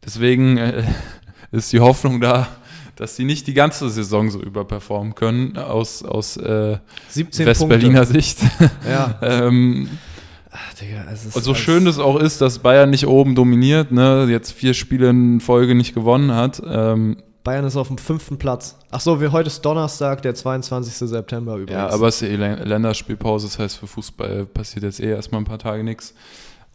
deswegen 0.04 0.56
äh, 0.56 0.84
ist 1.52 1.72
die 1.72 1.80
Hoffnung 1.80 2.20
da, 2.20 2.48
dass 2.96 3.14
sie 3.14 3.25
nicht 3.25 3.46
die 3.46 3.54
ganze 3.54 3.90
Saison 3.90 4.30
so 4.30 4.40
überperformen 4.40 5.14
können, 5.14 5.58
aus, 5.58 6.02
aus 6.02 6.38
äh, 6.38 6.78
17 7.10 7.46
Westberliner. 7.46 8.06
Sicht. 8.06 8.38
Ja. 8.88 9.18
ähm, 9.22 9.88
Ach, 10.50 10.75
Digga, 10.75 11.04
es 11.12 11.26
ist 11.26 11.37
und 11.37 11.42
so 11.42 11.54
schön 11.54 11.84
das 11.84 11.98
auch 11.98 12.18
ist, 12.18 12.40
dass 12.40 12.60
Bayern 12.60 12.88
nicht 12.88 13.06
oben 13.06 13.34
dominiert, 13.34 13.92
ne, 13.92 14.26
jetzt 14.30 14.52
vier 14.52 14.72
Spiele 14.72 15.10
in 15.10 15.40
Folge 15.40 15.75
nicht 15.75 15.94
gewonnen 15.94 16.34
hat. 16.34 16.62
Ähm, 16.66 17.18
Bayern 17.49 17.64
ist 17.64 17.76
auf 17.76 17.88
dem 17.88 17.97
fünften 17.97 18.37
Platz. 18.37 18.76
Ach 18.90 19.00
so, 19.00 19.23
wir, 19.23 19.33
heute 19.33 19.47
ist 19.47 19.62
Donnerstag, 19.64 20.21
der 20.21 20.35
22. 20.35 21.09
September 21.09 21.55
übrigens. 21.55 21.73
ja, 21.73 21.88
aber 21.88 22.09
es 22.09 22.21
ist 22.21 22.28
eh 22.28 22.37
Län- 22.37 22.62
Länderspielpause, 22.62 23.47
das 23.47 23.59
heißt 23.59 23.78
für 23.78 23.87
Fußball 23.87 24.45
passiert 24.45 24.85
jetzt 24.85 25.00
eh 25.00 25.09
erstmal 25.09 25.40
ein 25.40 25.47
paar 25.47 25.59
Tage 25.59 25.83
nichts, 25.83 26.12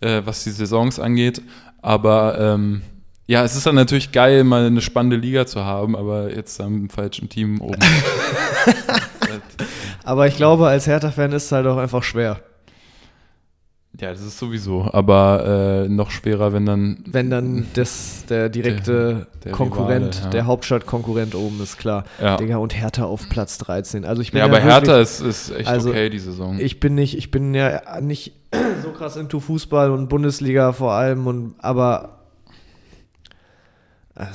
äh, 0.01 0.23
was 0.25 0.43
die 0.43 0.49
Saisons 0.49 0.99
angeht. 0.99 1.43
Aber 1.83 2.39
ähm, 2.39 2.81
ja, 3.27 3.43
es 3.43 3.55
ist 3.55 3.67
dann 3.67 3.75
natürlich 3.75 4.11
geil, 4.11 4.43
mal 4.43 4.65
eine 4.65 4.81
spannende 4.81 5.17
Liga 5.17 5.45
zu 5.45 5.63
haben, 5.63 5.95
aber 5.95 6.33
jetzt 6.35 6.59
am 6.59 6.89
falschen 6.89 7.29
Team 7.29 7.61
oben. 7.61 7.77
Aber 10.03 10.27
ich 10.27 10.35
glaube, 10.35 10.67
als 10.67 10.87
Hertha-Fan 10.87 11.31
ist 11.33 11.45
es 11.45 11.51
halt 11.51 11.67
auch 11.67 11.77
einfach 11.77 12.01
schwer. 12.03 12.39
Ja, 13.99 14.09
das 14.09 14.21
ist 14.21 14.39
sowieso, 14.39 14.89
aber 14.91 15.85
äh, 15.85 15.89
noch 15.89 16.09
schwerer, 16.09 16.51
wenn 16.51 16.65
dann 16.65 17.03
Wenn 17.05 17.29
dann 17.29 17.67
das, 17.75 18.25
der 18.27 18.49
direkte 18.49 19.27
der 19.43 19.51
Konkurrent, 19.51 20.15
Rivale, 20.15 20.23
ja. 20.23 20.29
der 20.31 20.45
Hauptstadtkonkurrent 20.47 21.35
oben 21.35 21.61
ist, 21.61 21.77
klar. 21.77 22.05
Ja. 22.19 22.37
Digga, 22.37 22.57
und 22.57 22.75
Hertha 22.75 23.03
auf 23.03 23.29
Platz 23.29 23.59
13. 23.59 24.03
Also 24.03 24.23
ich 24.23 24.31
bin 24.31 24.39
Ja, 24.39 24.45
aber 24.45 24.53
wirklich, 24.53 24.73
Hertha 24.73 24.99
ist, 24.99 25.19
ist 25.21 25.51
echt 25.51 25.67
also 25.67 25.91
okay 25.91 26.09
die 26.09 26.17
Saison. 26.17 26.59
Ich 26.59 26.79
bin 26.79 26.95
nicht, 26.95 27.15
ich 27.15 27.29
bin 27.29 27.53
ja 27.53 28.01
nicht 28.01 28.33
so 28.83 28.89
krass 28.91 29.15
into 29.15 29.39
Fußball 29.39 29.91
und 29.91 30.09
Bundesliga 30.09 30.73
vor 30.73 30.93
allem 30.93 31.27
und 31.27 31.55
aber 31.59 32.17
äh, 34.15 34.25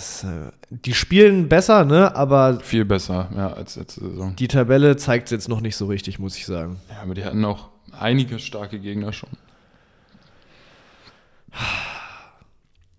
die 0.70 0.94
spielen 0.94 1.48
besser, 1.48 1.84
ne? 1.84 2.14
Aber 2.14 2.60
Viel 2.60 2.84
besser, 2.84 3.28
ja, 3.36 3.52
als 3.52 3.74
letzte 3.74 4.00
Saison. 4.08 4.36
die 4.36 4.48
Tabelle 4.48 4.96
zeigt 4.96 5.26
es 5.26 5.30
jetzt 5.32 5.48
noch 5.48 5.60
nicht 5.60 5.76
so 5.76 5.86
richtig, 5.86 6.20
muss 6.20 6.36
ich 6.36 6.46
sagen. 6.46 6.76
Ja, 6.90 7.02
aber 7.02 7.14
die 7.14 7.24
hatten 7.24 7.44
auch 7.44 7.70
einige 7.98 8.38
starke 8.38 8.78
Gegner 8.78 9.12
schon. 9.12 9.30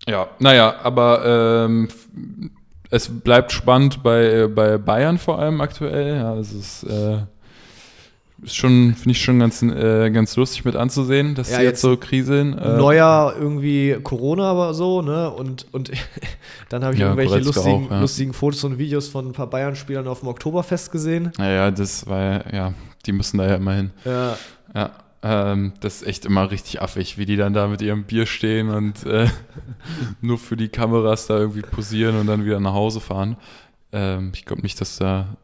Ja, 0.08 0.28
naja, 0.38 0.74
aber 0.82 1.66
ähm, 1.68 1.88
es 2.90 3.08
bleibt 3.08 3.52
spannend 3.52 4.02
bei, 4.02 4.46
bei 4.48 4.78
Bayern 4.78 5.18
vor 5.18 5.38
allem 5.38 5.60
aktuell. 5.60 6.16
Ja, 6.16 6.34
es 6.36 6.52
ist, 6.52 6.82
äh, 6.84 7.18
ist 8.42 8.56
schon, 8.56 8.94
finde 8.94 9.10
ich 9.10 9.22
schon 9.22 9.38
ganz, 9.38 9.62
äh, 9.62 10.10
ganz 10.10 10.34
lustig 10.36 10.64
mit 10.64 10.74
anzusehen, 10.74 11.34
dass 11.34 11.50
Ja, 11.50 11.56
sie 11.58 11.62
jetzt, 11.62 11.70
jetzt 11.72 11.80
so 11.82 11.96
kriseln. 11.96 12.56
Äh, 12.58 12.76
Neuer 12.78 13.34
irgendwie 13.38 13.98
Corona 14.02 14.50
aber 14.50 14.74
so, 14.74 15.02
ne? 15.02 15.30
Und, 15.30 15.66
und 15.72 15.90
dann 16.70 16.82
habe 16.82 16.94
ich 16.94 17.00
Ja, 17.00 17.14
irgendwelche 17.14 17.38
lustigen, 17.44 17.86
auch, 17.86 17.90
ja. 17.90 18.00
lustigen 18.00 18.32
Fotos 18.32 18.64
und 18.64 18.78
Videos 18.78 19.08
von 19.08 19.26
ein 19.28 19.32
paar 19.32 19.48
Bayern-Spielern 19.48 20.08
auf 20.08 20.20
dem 20.20 20.28
Oktoberfest 20.28 20.90
gesehen. 20.90 21.30
Naja, 21.38 21.70
das 21.70 22.06
war, 22.08 22.52
ja, 22.52 22.72
die 23.06 23.12
müssen 23.12 23.38
da 23.38 23.46
ja 23.46 23.54
immer 23.56 23.74
hin. 23.74 23.90
Ja. 24.04 24.36
Ja, 24.74 24.90
ähm, 25.22 25.74
das 25.80 25.96
ist 25.96 26.06
echt 26.08 26.24
immer 26.24 26.50
richtig 26.50 26.80
affig, 26.80 27.18
wie 27.18 27.26
die 27.26 27.36
dann 27.36 27.52
da 27.52 27.66
mit 27.68 27.82
ihrem 27.82 28.04
Bier 28.04 28.26
stehen 28.26 28.70
und 28.70 29.04
äh, 29.04 29.28
nur 30.20 30.38
für 30.38 30.56
die 30.56 30.68
Kameras 30.68 31.26
da 31.26 31.38
irgendwie 31.38 31.62
posieren 31.62 32.18
und 32.18 32.26
dann 32.26 32.44
wieder 32.44 32.60
nach 32.60 32.72
Hause 32.72 33.00
fahren. 33.00 33.36
Ähm, 33.92 34.32
ich 34.34 34.44
glaube 34.46 34.62
nicht, 34.62 34.80
dass 34.80 34.96
da, 34.96 35.36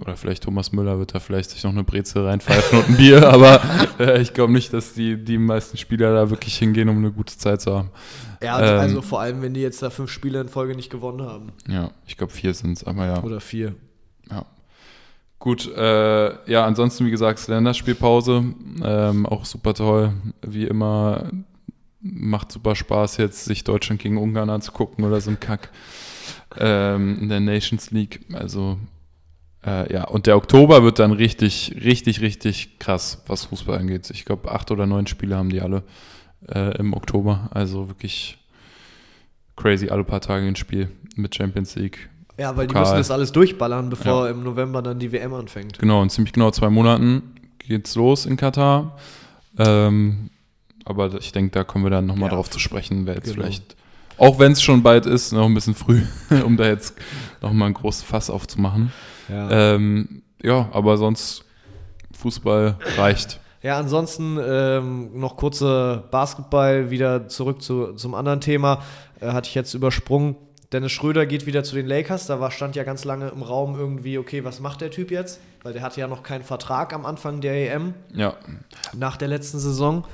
oder 0.00 0.16
vielleicht 0.16 0.44
Thomas 0.44 0.72
Müller 0.72 0.98
wird 0.98 1.14
da 1.14 1.20
vielleicht 1.20 1.50
sich 1.50 1.62
noch 1.64 1.72
eine 1.72 1.84
Brezel 1.84 2.24
reinpfeifen 2.24 2.78
und 2.78 2.88
ein 2.88 2.96
Bier, 2.96 3.28
aber 3.32 3.60
äh, 3.98 4.20
ich 4.22 4.32
glaube 4.32 4.52
nicht, 4.52 4.72
dass 4.72 4.94
die, 4.94 5.22
die 5.22 5.36
meisten 5.36 5.76
Spieler 5.76 6.14
da 6.14 6.30
wirklich 6.30 6.56
hingehen, 6.56 6.88
um 6.88 6.96
eine 6.98 7.12
gute 7.12 7.36
Zeit 7.36 7.60
zu 7.60 7.76
haben. 7.76 7.90
Ja, 8.42 8.54
also, 8.56 8.72
Ähm. 8.72 8.80
also 8.80 9.02
vor 9.02 9.20
allem, 9.20 9.42
wenn 9.42 9.52
die 9.52 9.60
jetzt 9.60 9.82
da 9.82 9.90
fünf 9.90 10.10
Spiele 10.10 10.40
in 10.40 10.48
Folge 10.48 10.74
nicht 10.74 10.90
gewonnen 10.90 11.22
haben. 11.26 11.52
Ja, 11.68 11.90
ich 12.06 12.16
glaube 12.16 12.32
vier 12.32 12.54
sind 12.54 12.78
es, 12.78 12.84
aber 12.84 13.04
ja. 13.06 13.22
Oder 13.22 13.40
vier. 13.40 13.74
Ja. 14.30 14.46
Gut, 15.38 15.72
äh, 15.72 16.50
ja, 16.50 16.66
ansonsten, 16.66 17.06
wie 17.06 17.12
gesagt, 17.12 17.46
Länderspielpause, 17.46 18.44
ähm, 18.82 19.26
auch 19.26 19.44
super 19.44 19.72
toll, 19.72 20.12
wie 20.42 20.64
immer, 20.64 21.30
macht 22.00 22.50
super 22.50 22.74
Spaß 22.74 23.18
jetzt, 23.18 23.44
sich 23.44 23.62
Deutschland 23.62 24.00
gegen 24.00 24.18
Ungarn 24.18 24.50
anzugucken 24.50 25.04
oder 25.04 25.20
so 25.20 25.30
ein 25.30 25.38
Kack 25.38 25.70
ähm, 26.56 27.18
in 27.20 27.28
der 27.28 27.38
Nations 27.38 27.92
League, 27.92 28.20
also 28.32 28.78
äh, 29.64 29.92
ja, 29.92 30.04
und 30.04 30.26
der 30.26 30.36
Oktober 30.36 30.82
wird 30.82 30.98
dann 30.98 31.12
richtig, 31.12 31.76
richtig, 31.84 32.20
richtig 32.20 32.78
krass, 32.78 33.22
was 33.26 33.44
Fußball 33.46 33.78
angeht. 33.78 34.10
Ich 34.10 34.24
glaube, 34.24 34.50
acht 34.50 34.70
oder 34.70 34.86
neun 34.86 35.06
Spiele 35.06 35.36
haben 35.36 35.50
die 35.50 35.60
alle 35.60 35.82
äh, 36.48 36.76
im 36.78 36.94
Oktober, 36.94 37.48
also 37.52 37.88
wirklich 37.88 38.38
crazy, 39.56 39.88
alle 39.88 40.04
paar 40.04 40.20
Tage 40.20 40.46
ein 40.46 40.56
Spiel 40.56 40.90
mit 41.16 41.34
Champions 41.34 41.74
League, 41.76 42.08
Ja, 42.38 42.56
weil 42.56 42.66
die 42.66 42.72
Pokal. 42.72 42.82
müssen 42.84 42.96
das 42.98 43.10
alles 43.10 43.32
durchballern, 43.32 43.90
bevor 43.90 44.28
im 44.28 44.42
November 44.44 44.80
dann 44.80 44.98
die 44.98 45.10
WM 45.12 45.34
anfängt. 45.34 45.78
Genau, 45.78 46.02
in 46.02 46.08
ziemlich 46.10 46.32
genau 46.32 46.50
zwei 46.52 46.70
Monaten 46.70 47.34
geht's 47.58 47.94
los 47.96 48.26
in 48.26 48.36
Katar. 48.36 48.96
Ähm, 49.58 50.30
aber 50.84 51.12
ich 51.14 51.32
denke, 51.32 51.50
da 51.50 51.64
kommen 51.64 51.84
wir 51.84 51.90
dann 51.90 52.06
nochmal 52.06 52.30
Ja. 52.30 52.36
drauf 52.36 52.48
zu 52.48 52.58
sprechen, 52.58 53.06
wer 53.06 53.14
jetzt 53.16 53.24
Genau. 53.24 53.42
vielleicht, 53.42 53.76
auch 54.18 54.38
wenn 54.38 54.52
es 54.52 54.62
schon 54.62 54.82
bald 54.82 55.04
ist, 55.06 55.32
noch 55.32 55.46
ein 55.46 55.54
bisschen 55.54 55.74
früh, 55.74 56.02
um 56.44 56.56
da 56.56 56.66
jetzt 56.66 56.94
nochmal 57.42 57.68
ein 57.68 57.74
großes 57.74 58.04
Fass 58.04 58.30
aufzumachen. 58.30 58.92
Ja. 59.28 59.74
Ähm, 59.74 60.22
ja, 60.42 60.68
aber 60.72 60.96
sonst 60.96 61.44
Fußball 62.12 62.76
reicht. 62.96 63.40
Ja, 63.62 63.76
ansonsten 63.78 64.38
ähm, 64.40 65.18
noch 65.18 65.36
kurze 65.36 66.04
Basketball, 66.12 66.90
wieder 66.90 67.28
zurück 67.28 67.60
zu, 67.60 67.94
zum 67.94 68.14
anderen 68.14 68.40
Thema. 68.40 68.82
Äh, 69.20 69.32
hatte 69.32 69.48
ich 69.48 69.54
jetzt 69.56 69.74
übersprungen. 69.74 70.36
Dennis 70.72 70.92
Schröder 70.92 71.24
geht 71.24 71.46
wieder 71.46 71.64
zu 71.64 71.74
den 71.74 71.86
Lakers. 71.86 72.26
Da 72.26 72.40
war, 72.40 72.50
stand 72.50 72.76
ja 72.76 72.84
ganz 72.84 73.04
lange 73.04 73.28
im 73.28 73.42
Raum 73.42 73.78
irgendwie, 73.78 74.18
okay, 74.18 74.44
was 74.44 74.60
macht 74.60 74.82
der 74.82 74.90
Typ 74.90 75.10
jetzt? 75.10 75.40
Weil 75.62 75.72
der 75.72 75.82
hatte 75.82 76.00
ja 76.00 76.06
noch 76.06 76.22
keinen 76.22 76.44
Vertrag 76.44 76.92
am 76.92 77.06
Anfang 77.06 77.40
der 77.40 77.74
EM, 77.74 77.94
Ja, 78.12 78.34
nach 78.94 79.16
der 79.16 79.28
letzten 79.28 79.58
Saison. 79.58 80.04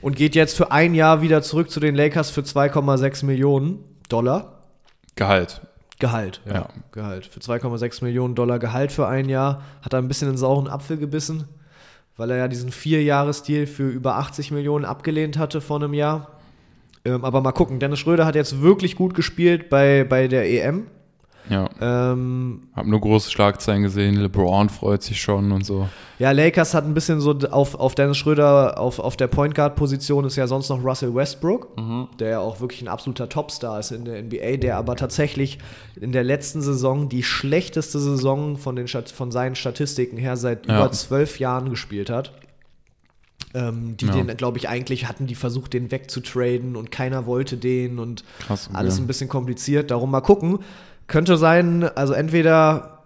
Und 0.00 0.16
geht 0.16 0.34
jetzt 0.34 0.56
für 0.56 0.72
ein 0.72 0.94
Jahr 0.94 1.22
wieder 1.22 1.42
zurück 1.42 1.70
zu 1.70 1.80
den 1.80 1.94
Lakers 1.94 2.30
für 2.30 2.42
2,6 2.42 3.24
Millionen 3.24 3.84
Dollar. 4.08 4.62
Gehalt. 5.16 5.60
Gehalt, 5.98 6.40
ja. 6.46 6.52
Ja. 6.54 6.68
Gehalt. 6.90 7.26
Für 7.26 7.40
2,6 7.40 8.02
Millionen 8.02 8.34
Dollar 8.34 8.58
Gehalt 8.58 8.90
für 8.90 9.06
ein 9.06 9.28
Jahr. 9.28 9.62
Hat 9.82 9.92
er 9.92 10.00
ein 10.00 10.08
bisschen 10.08 10.28
in 10.28 10.34
den 10.34 10.38
sauren 10.38 10.66
Apfel 10.68 10.96
gebissen, 10.96 11.44
weil 12.16 12.30
er 12.30 12.38
ja 12.38 12.48
diesen 12.48 12.72
Vierjahresdeal 12.72 13.66
für 13.66 13.88
über 13.88 14.16
80 14.16 14.50
Millionen 14.50 14.84
abgelehnt 14.84 15.38
hatte 15.38 15.60
vor 15.60 15.76
einem 15.76 15.94
Jahr. 15.94 16.38
Ähm, 17.04 17.24
aber 17.24 17.40
mal 17.40 17.52
gucken, 17.52 17.78
Dennis 17.80 17.98
Schröder 17.98 18.26
hat 18.26 18.34
jetzt 18.36 18.62
wirklich 18.62 18.94
gut 18.96 19.14
gespielt 19.14 19.68
bei, 19.70 20.04
bei 20.04 20.28
der 20.28 20.48
EM. 20.48 20.86
Ja, 21.50 21.68
Ähm, 21.80 22.68
hab 22.76 22.86
nur 22.86 23.00
große 23.00 23.28
Schlagzeilen 23.28 23.82
gesehen. 23.82 24.14
LeBron 24.14 24.68
freut 24.68 25.02
sich 25.02 25.20
schon 25.20 25.50
und 25.50 25.66
so. 25.66 25.88
ja, 26.20 26.30
Lakers 26.30 26.72
hat 26.72 26.84
ein 26.84 26.94
bisschen 26.94 27.20
so 27.20 27.32
auf, 27.50 27.74
auf 27.74 27.96
Dennis 27.96 28.16
Schröder, 28.16 28.78
auf, 28.78 29.00
auf 29.00 29.16
der 29.16 29.26
Point 29.26 29.56
Guard 29.56 29.74
Position 29.74 30.24
ist 30.24 30.36
ja 30.36 30.46
sonst 30.46 30.68
noch 30.68 30.84
Russell 30.84 31.12
Westbrook, 31.12 31.66
der 32.20 32.28
ja 32.30 32.38
auch 32.38 32.60
wirklich 32.60 32.80
ein 32.82 32.86
absoluter 32.86 33.28
Topstar 33.28 33.80
ist 33.80 33.90
in 33.90 34.04
der 34.04 34.22
NBA, 34.22 34.58
der 34.58 34.76
aber 34.76 34.94
tatsächlich 34.94 35.58
in 36.00 36.12
der 36.12 36.22
letzten 36.22 36.62
Saison 36.62 37.08
die 37.08 37.24
schlechteste 37.24 37.98
Saison 37.98 38.56
von, 38.56 38.76
den, 38.76 38.86
von 38.86 39.32
seinen 39.32 39.56
Statistiken 39.56 40.18
her 40.18 40.36
seit 40.36 40.68
Ja. 40.68 40.76
über 40.76 40.92
zwölf 40.92 41.40
Jahren 41.40 41.70
gespielt 41.70 42.08
hat. 42.08 42.32
Ähm, 43.54 43.96
die 43.98 44.06
Ja. 44.06 44.12
den, 44.12 44.34
glaube 44.36 44.58
ich, 44.58 44.68
eigentlich 44.68 45.06
hatten 45.08 45.26
die 45.26 45.34
versucht, 45.34 45.72
den 45.74 45.90
wegzutraden 45.90 46.74
und 46.76 46.90
keiner 46.90 47.26
wollte 47.26 47.56
den 47.56 47.98
und 47.98 48.24
Krass. 48.40 48.68
okay. 48.68 48.76
alles 48.76 48.98
ein 48.98 49.06
bisschen 49.06 49.28
kompliziert. 49.28 49.90
Darum 49.90 50.10
mal 50.10 50.20
gucken. 50.22 50.60
Könnte 51.06 51.36
sein, 51.36 51.84
also 51.84 52.14
entweder 52.14 53.02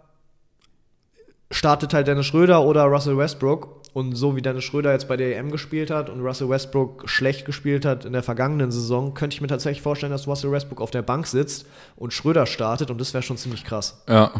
startet 1.50 1.94
halt 1.94 2.06
Dennis 2.06 2.26
Schröder 2.26 2.62
oder 2.64 2.84
Russell 2.84 3.16
Westbrook. 3.18 3.74
Und 3.92 4.14
so 4.14 4.36
wie 4.36 4.42
Dennis 4.42 4.64
Schröder 4.64 4.92
jetzt 4.92 5.08
bei 5.08 5.16
der 5.16 5.38
EM 5.38 5.50
gespielt 5.50 5.90
hat 5.90 6.10
und 6.10 6.20
Russell 6.20 6.50
Westbrook 6.50 7.08
schlecht 7.08 7.46
gespielt 7.46 7.86
hat 7.86 8.04
in 8.04 8.12
der 8.12 8.22
vergangenen 8.22 8.70
Saison, 8.70 9.14
könnte 9.14 9.34
ich 9.34 9.40
mir 9.40 9.46
tatsächlich 9.46 9.80
vorstellen, 9.80 10.12
dass 10.12 10.26
Russell 10.28 10.52
Westbrook 10.52 10.82
auf 10.82 10.90
der 10.90 11.00
Bank 11.00 11.26
sitzt 11.26 11.64
und 11.96 12.12
Schröder 12.12 12.44
startet 12.44 12.90
und 12.90 13.00
das 13.00 13.14
wäre 13.14 13.22
schon 13.22 13.38
ziemlich 13.38 13.64
krass. 13.64 14.02
Ja, 14.06 14.32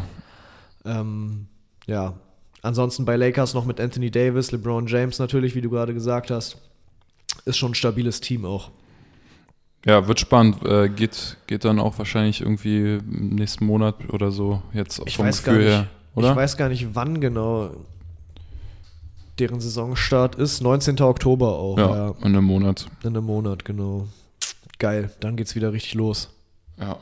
Ähm, 0.84 1.46
ja. 1.86 2.12
Ansonsten 2.66 3.04
bei 3.04 3.14
Lakers 3.14 3.54
noch 3.54 3.64
mit 3.64 3.80
Anthony 3.80 4.10
Davis, 4.10 4.50
LeBron 4.50 4.88
James 4.88 5.20
natürlich, 5.20 5.54
wie 5.54 5.60
du 5.60 5.70
gerade 5.70 5.94
gesagt 5.94 6.32
hast. 6.32 6.56
Ist 7.44 7.58
schon 7.58 7.70
ein 7.70 7.74
stabiles 7.76 8.20
Team 8.20 8.44
auch. 8.44 8.72
ja, 9.84 10.08
wird 10.08 10.18
spannend. 10.18 10.64
Äh, 10.64 10.88
geht, 10.88 11.36
geht 11.46 11.64
dann 11.64 11.78
auch 11.78 11.96
wahrscheinlich 11.98 12.40
irgendwie 12.40 12.96
im 12.96 13.36
nächsten 13.36 13.64
Monat 13.66 13.94
oder 14.12 14.32
so 14.32 14.62
jetzt 14.72 15.00
Ich 15.06 15.16
vom 15.16 15.26
weiß 15.26 15.44
gar 15.44 15.54
Gefühl 15.54 15.70
nicht, 15.70 15.78
her, 15.78 15.88
oder? 16.16 16.30
Ich 16.30 16.36
weiß 16.36 16.56
gar 16.56 16.68
nicht, 16.68 16.88
wann 16.94 17.20
genau 17.20 17.70
deren 19.38 19.60
Saisonstart 19.60 20.34
ist. 20.34 20.60
19. 20.60 21.00
Oktober 21.02 21.52
auch, 21.52 21.78
ja, 21.78 21.96
ja. 21.96 22.14
in 22.18 22.24
einem 22.24 22.44
Monat. 22.44 22.86
In 23.04 23.10
einem 23.10 23.26
Monat, 23.26 23.64
genau. 23.64 24.08
Geil, 24.80 25.12
dann 25.20 25.36
geht's 25.36 25.54
wieder 25.54 25.72
richtig 25.72 25.94
los. 25.94 26.30
Ja. 26.80 26.96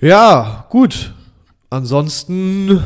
Ja, 0.00 0.66
gut. 0.68 1.14
Ansonsten 1.70 2.82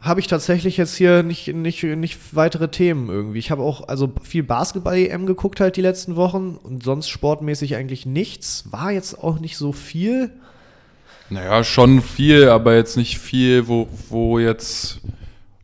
habe 0.00 0.20
ich 0.20 0.28
tatsächlich 0.28 0.76
jetzt 0.76 0.96
hier 0.96 1.22
nicht, 1.22 1.48
nicht, 1.48 1.82
nicht 1.82 2.18
weitere 2.32 2.68
Themen 2.68 3.08
irgendwie. 3.08 3.38
Ich 3.40 3.50
habe 3.50 3.62
auch 3.62 3.88
also 3.88 4.12
viel 4.22 4.44
Basketball-EM 4.44 5.26
geguckt 5.26 5.60
halt 5.60 5.76
die 5.76 5.80
letzten 5.80 6.14
Wochen 6.14 6.56
und 6.62 6.84
sonst 6.84 7.08
sportmäßig 7.08 7.74
eigentlich 7.74 8.06
nichts. 8.06 8.64
War 8.70 8.92
jetzt 8.92 9.18
auch 9.22 9.40
nicht 9.40 9.56
so 9.56 9.72
viel. 9.72 10.30
Naja, 11.30 11.64
schon 11.64 12.00
viel, 12.00 12.48
aber 12.48 12.76
jetzt 12.76 12.96
nicht 12.96 13.18
viel, 13.18 13.66
wo, 13.66 13.88
wo 14.08 14.38
jetzt 14.38 15.00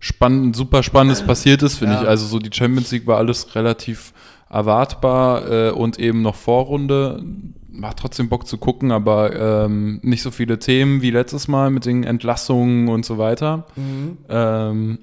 spannend, 0.01 0.57
super 0.57 0.83
Spannendes 0.83 1.23
passiert 1.23 1.63
ist, 1.63 1.77
finde 1.79 1.95
Ja. 1.95 2.03
ich. 2.03 2.09
Also 2.09 2.27
so 2.27 2.39
die 2.41 2.51
Champions 2.53 2.91
League 2.91 3.07
war 3.07 3.19
alles 3.19 3.55
relativ 3.55 4.13
erwartbar 4.55 5.51
äh, 5.51 5.71
und 5.71 5.99
eben 5.99 6.23
noch 6.23 6.37
Vorrunde. 6.37 7.23
Macht 7.69 7.99
trotzdem 7.99 8.29
Bock 8.29 8.47
zu 8.47 8.57
gucken, 8.57 8.93
aber 8.93 9.65
ähm, 9.65 9.99
nicht 10.03 10.23
so 10.23 10.31
viele 10.31 10.61
Themen 10.61 11.03
wie 11.03 11.11
letztes 11.11 11.49
Mal 11.49 11.71
mit 11.71 11.87
den 11.87 12.05
Entlassungen 12.05 12.89
und 12.89 13.05
so 13.05 13.19
weiter. 13.19 13.67
Ähm, 14.29 14.99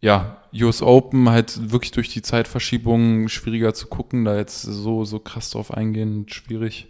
ja, 0.00 0.36
US 0.54 0.82
Open 0.82 1.28
halt 1.30 1.72
wirklich 1.72 1.90
durch 1.90 2.10
die 2.10 2.22
Zeitverschiebung 2.22 3.28
schwieriger 3.28 3.74
zu 3.74 3.88
gucken, 3.88 4.24
da 4.24 4.36
jetzt 4.36 4.62
so, 4.62 5.04
so 5.04 5.18
krass 5.18 5.50
drauf 5.50 5.74
eingehen, 5.74 6.26
schwierig. 6.28 6.86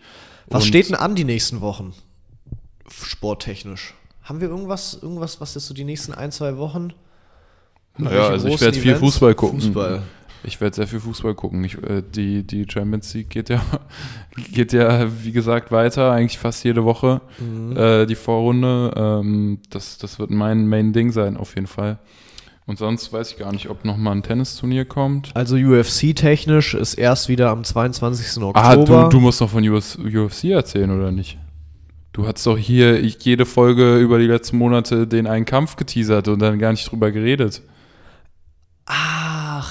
Was 0.49 0.65
Und- 0.65 0.69
steht 0.69 0.89
denn 0.91 0.97
an 0.97 1.15
die 1.15 1.25
nächsten 1.25 1.63
Wochen? 1.63 1.95
Sporttechnisch. 2.91 3.95
Haben 4.23 4.43
wir 4.43 4.49
irgendwas, 4.49 4.99
irgendwas, 5.01 5.41
was 5.41 5.57
ist 5.57 5.67
so 5.67 5.73
die 5.73 5.85
nächsten 5.85 6.13
ein, 6.13 6.31
zwei 6.31 6.59
Wochen? 6.59 6.93
Naja, 7.97 8.29
also 8.29 8.49
ich 8.49 8.61
werde 8.61 8.79
viel? 8.79 8.95
Fußball 8.97 9.35
gucken. 9.35 9.61
Fußball. 9.61 10.03
Ich 10.45 10.61
werde 10.61 10.77
sehr 10.77 10.87
viel 10.87 11.01
Fußball 11.01 11.35
gucken. 11.35 11.65
Ich, 11.65 11.83
äh, 11.83 12.03
die, 12.03 12.45
die 12.47 12.67
Champions 12.69 13.13
League 13.15 13.31
geht 13.31 13.49
ja, 13.49 13.61
geht 14.53 14.73
ja, 14.73 15.07
wie 15.23 15.33
gesagt, 15.33 15.73
weiter, 15.73 16.13
eigentlich 16.13 16.39
fast 16.39 16.65
jede 16.65 16.85
Woche. 16.85 17.21
Mhm. 17.39 17.77
Äh, 17.77 18.07
die 18.07 18.15
Vorrunde, 18.15 18.93
ähm, 18.97 19.61
das, 19.71 19.99
das 19.99 20.19
wird 20.19 20.31
mein 20.31 20.69
Main-Ding 20.69 21.13
sein, 21.13 21.37
auf 21.37 21.55
jeden 21.55 21.67
Fall. 21.67 21.99
Und 22.67 22.79
sonst 22.79 23.13
weiß 23.13 23.33
ich 23.33 23.39
gar 23.39 23.51
nicht, 23.51 23.71
ob 23.71 23.87
nochmal 23.87 24.15
ein 24.15 24.23
Tennisturnier 24.23 24.85
kommt. 24.85 25.31
Also 25.35 25.57
UFC-technisch 25.57 26.75
ist 26.75 26.95
erst 26.95 27.31
wieder 27.31 27.49
am 27.49 27.65
22. 27.65 28.43
Oktober. 28.43 28.63
Ah, 28.63 28.77
du, 28.77 29.09
du 29.09 29.21
musst 29.21 29.41
doch 29.41 29.49
von 29.49 29.67
UFC 29.67 30.45
erzählen, 30.45 30.91
oder 30.91 31.11
nicht? 31.11 31.39
Du 32.13 32.27
hast 32.27 32.47
doch 32.47 32.59
hier 32.59 33.01
jede 33.01 33.47
Folge 33.47 33.99
über 33.99 34.19
die 34.19 34.27
letzten 34.27 34.59
Monate 34.59 35.07
den 35.07 35.27
einen 35.27 35.47
Kampf 35.47 35.77
geteasert 35.77 36.29
und 36.29 36.41
dann 36.41 36.59
gar 36.59 36.73
nicht 36.73 36.91
drüber 36.91 37.11
geredet. 37.11 37.63
Ach, 38.85 39.18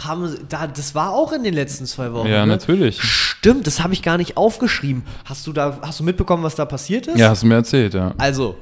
haben 0.07 0.37
da, 0.49 0.67
das 0.67 0.95
war 0.95 1.11
auch 1.11 1.31
in 1.31 1.43
den 1.43 1.53
letzten 1.53 1.85
zwei 1.85 2.13
Wochen. 2.13 2.27
Ja, 2.27 2.45
ne? 2.45 2.53
natürlich. 2.53 3.01
Stimmt, 3.01 3.67
das 3.67 3.83
habe 3.83 3.93
ich 3.93 4.01
gar 4.01 4.17
nicht 4.17 4.37
aufgeschrieben. 4.37 5.03
Hast 5.25 5.45
du 5.47 5.53
da, 5.53 5.79
hast 5.81 5.99
du 5.99 6.03
mitbekommen, 6.03 6.43
was 6.43 6.55
da 6.55 6.65
passiert 6.65 7.07
ist? 7.07 7.17
Ja, 7.17 7.29
hast 7.29 7.43
du 7.43 7.47
mir 7.47 7.55
erzählt, 7.55 7.93
ja. 7.93 8.13
Also, 8.17 8.55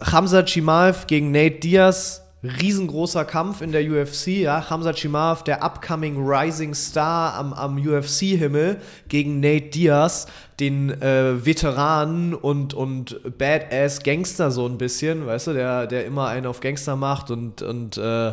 Hamza 0.00 0.44
Chimaev 0.44 1.06
gegen 1.06 1.30
Nate 1.30 1.60
Diaz, 1.60 2.22
riesengroßer 2.42 3.26
Kampf 3.26 3.60
in 3.60 3.72
der 3.72 3.82
UFC, 3.82 4.28
ja. 4.28 4.70
Hamza 4.70 4.92
Chimaev, 4.92 5.42
der 5.44 5.62
upcoming 5.62 6.16
Rising 6.16 6.74
Star 6.74 7.34
am, 7.34 7.52
am 7.52 7.76
UFC-Himmel, 7.76 8.78
gegen 9.08 9.40
Nate 9.40 9.70
Diaz, 9.70 10.26
den 10.58 10.90
äh, 11.02 11.44
Veteranen 11.44 12.34
und, 12.34 12.74
und 12.74 13.20
Badass 13.38 14.02
Gangster 14.02 14.50
so 14.50 14.66
ein 14.66 14.78
bisschen, 14.78 15.26
weißt 15.26 15.48
du, 15.48 15.52
der, 15.52 15.86
der 15.86 16.06
immer 16.06 16.28
einen 16.28 16.46
auf 16.46 16.60
Gangster 16.60 16.96
macht 16.96 17.30
und, 17.30 17.62
und 17.62 17.98
äh, 17.98 18.32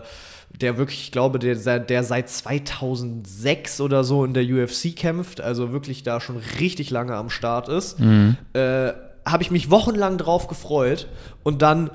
der 0.62 0.78
wirklich, 0.78 1.04
ich 1.04 1.12
glaube, 1.12 1.40
der, 1.40 1.80
der 1.80 2.04
seit 2.04 2.30
2006 2.30 3.82
oder 3.82 4.04
so 4.04 4.26
in 4.26 4.34
der 4.34 4.44
UFC 4.44 4.96
kämpft, 4.96 5.40
also 5.42 5.72
wirklich 5.72 6.04
da 6.04 6.20
schon 6.20 6.38
richtig 6.60 6.90
lange 6.90 7.16
am 7.16 7.30
Start 7.30 7.70
ist, 7.70 8.00
äh, 8.54 8.94
habe 9.26 9.44
ich 9.44 9.52
mich 9.52 9.70
wochenlang 9.70 10.18
drauf 10.18 10.48
gefreut 10.48 11.08
und 11.44 11.62
dann 11.62 11.92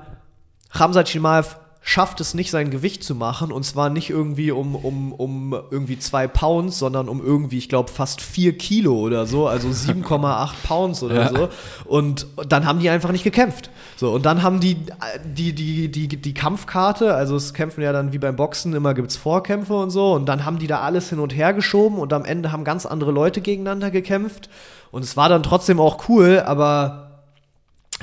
Hamza 0.71 1.03
Chimaev 1.03 1.57
schafft 1.85 2.21
es 2.21 2.33
nicht, 2.33 2.49
sein 2.49 2.69
Gewicht 2.71 3.03
zu 3.03 3.13
machen 3.13 3.51
und 3.51 3.63
zwar 3.65 3.89
nicht 3.89 4.09
irgendwie 4.09 4.51
um, 4.51 4.73
um, 4.73 5.11
um 5.11 5.53
irgendwie 5.69 5.99
zwei 5.99 6.27
Pounds, 6.29 6.79
sondern 6.79 7.09
um 7.09 7.21
irgendwie, 7.21 7.57
ich 7.57 7.67
glaube, 7.67 7.91
fast 7.91 8.21
vier 8.21 8.57
Kilo 8.57 8.95
oder 8.97 9.25
so, 9.25 9.47
also 9.47 9.67
7,8 9.69 10.51
Pounds 10.65 11.03
oder 11.03 11.15
Ja. 11.15 11.29
so. 11.29 11.49
Und 11.83 12.25
dann 12.47 12.65
haben 12.65 12.79
die 12.79 12.89
einfach 12.89 13.11
nicht 13.11 13.25
gekämpft. 13.25 13.69
So, 13.97 14.11
und 14.13 14.25
dann 14.25 14.43
haben 14.43 14.61
die 14.61 14.77
die, 15.25 15.53
die, 15.53 15.91
die, 15.91 16.07
die 16.07 16.33
Kampfkarte, 16.33 17.13
also 17.13 17.35
es 17.35 17.53
kämpfen 17.53 17.81
ja 17.81 17.91
dann 17.91 18.13
wie 18.13 18.17
beim 18.17 18.37
Boxen, 18.37 18.73
immer 18.73 18.93
gibt 18.93 19.11
es 19.11 19.17
Vorkämpfe 19.17 19.73
und 19.75 19.89
so, 19.89 20.13
und 20.13 20.25
dann 20.25 20.45
haben 20.45 20.59
die 20.59 20.67
da 20.67 20.79
alles 20.79 21.09
hin 21.09 21.19
und 21.19 21.35
her 21.35 21.53
geschoben 21.53 21.97
und 21.99 22.13
am 22.13 22.23
Ende 22.23 22.53
haben 22.53 22.63
ganz 22.63 22.85
andere 22.85 23.11
Leute 23.11 23.41
gegeneinander 23.41 23.91
gekämpft. 23.91 24.49
Und 24.91 25.03
es 25.03 25.17
war 25.17 25.27
dann 25.27 25.43
trotzdem 25.43 25.81
auch 25.81 26.07
cool, 26.07 26.41
aber 26.45 27.12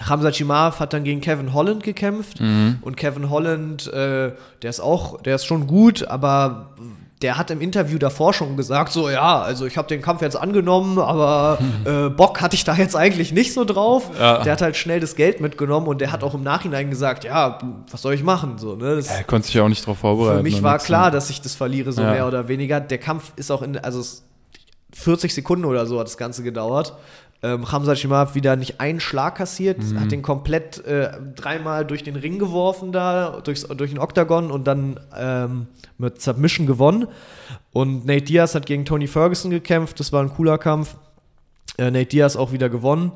Hamza 0.08 0.30
Chimaev 0.30 0.80
hat 0.80 0.92
dann 0.92 1.04
gegen 1.04 1.20
Kevin 1.20 1.52
Holland 1.52 1.82
gekämpft 1.82 2.40
und 2.40 2.96
Kevin 2.96 3.28
Holland, 3.30 3.86
äh, 3.92 4.32
der 4.62 4.70
ist 4.70 4.80
auch, 4.80 5.20
der 5.22 5.34
ist 5.36 5.44
schon 5.44 5.66
gut, 5.66 6.06
aber 6.08 6.70
der 7.22 7.36
hat 7.36 7.50
im 7.50 7.60
Interview 7.60 7.98
davor 7.98 8.32
schon 8.32 8.56
gesagt, 8.56 8.92
so 8.92 9.10
ja, 9.10 9.42
also 9.42 9.66
ich 9.66 9.76
habe 9.76 9.86
den 9.88 10.00
Kampf 10.00 10.22
jetzt 10.22 10.36
angenommen, 10.36 10.98
aber 10.98 11.58
äh, 11.84 12.08
Bock 12.08 12.40
hatte 12.40 12.56
ich 12.56 12.64
da 12.64 12.74
jetzt 12.74 12.96
eigentlich 12.96 13.30
nicht 13.32 13.52
so 13.52 13.66
drauf. 13.66 14.10
Ja. 14.18 14.42
Der 14.42 14.52
hat 14.52 14.62
halt 14.62 14.74
schnell 14.76 15.00
das 15.00 15.16
Geld 15.16 15.38
mitgenommen 15.42 15.86
und 15.86 16.00
der 16.00 16.12
hat 16.12 16.24
auch 16.24 16.32
im 16.32 16.42
Nachhinein 16.42 16.88
gesagt, 16.88 17.24
ja, 17.24 17.58
was 17.90 18.00
soll 18.00 18.14
ich 18.14 18.22
machen? 18.22 18.56
So, 18.56 18.74
ne? 18.74 18.96
das, 18.96 19.08
Er 19.08 19.24
konnte 19.24 19.44
sich 19.46 19.54
ja 19.54 19.62
auch 19.64 19.68
nicht 19.68 19.82
darauf 19.82 19.98
vorbereiten. 19.98 20.38
für 20.38 20.42
mich 20.44 20.62
war 20.62 20.72
nix, 20.74 20.84
klar, 20.84 21.06
ne? 21.06 21.10
dass 21.12 21.28
ich 21.28 21.42
das 21.42 21.54
verliere, 21.54 21.92
so 21.92 22.00
Ja. 22.00 22.12
mehr 22.12 22.26
oder 22.26 22.48
weniger. 22.48 22.80
Der 22.80 22.96
Kampf 22.98 23.32
ist 23.36 23.50
auch 23.50 23.60
in, 23.60 23.76
also 23.76 24.00
es 24.00 24.24
40 24.94 25.34
Sekunden 25.34 25.66
oder 25.66 25.84
so 25.84 26.00
hat 26.00 26.06
das 26.06 26.16
Ganze 26.16 26.42
gedauert. 26.42 26.94
Ähm, 27.42 27.72
Hamza 27.72 27.94
Chimaev 27.94 28.34
wieder 28.34 28.54
nicht 28.56 28.80
einen 28.80 29.00
Schlag 29.00 29.36
kassiert, 29.36 29.78
Mhm. 29.78 30.00
hat 30.00 30.12
den 30.12 30.20
komplett 30.22 30.84
äh, 30.84 31.10
dreimal 31.36 31.86
durch 31.86 32.02
den 32.04 32.16
Ring 32.16 32.38
geworfen 32.38 32.92
da, 32.92 33.40
durchs, 33.42 33.62
durch 33.62 33.90
den 33.90 33.98
Oktagon 33.98 34.50
und 34.50 34.66
dann 34.66 35.00
ähm, 35.16 35.66
mit 35.96 36.20
Submission 36.20 36.66
gewonnen. 36.66 37.06
Und 37.72 38.04
Nate 38.04 38.22
Diaz 38.24 38.54
hat 38.54 38.66
gegen 38.66 38.84
Tony 38.84 39.06
Ferguson 39.06 39.50
gekämpft, 39.50 40.00
das 40.00 40.12
war 40.12 40.22
ein 40.22 40.28
cooler 40.30 40.58
Kampf. 40.58 40.96
Äh, 41.78 41.90
Nate 41.90 42.06
Diaz 42.06 42.36
auch 42.36 42.52
wieder 42.52 42.68
gewonnen. 42.68 43.12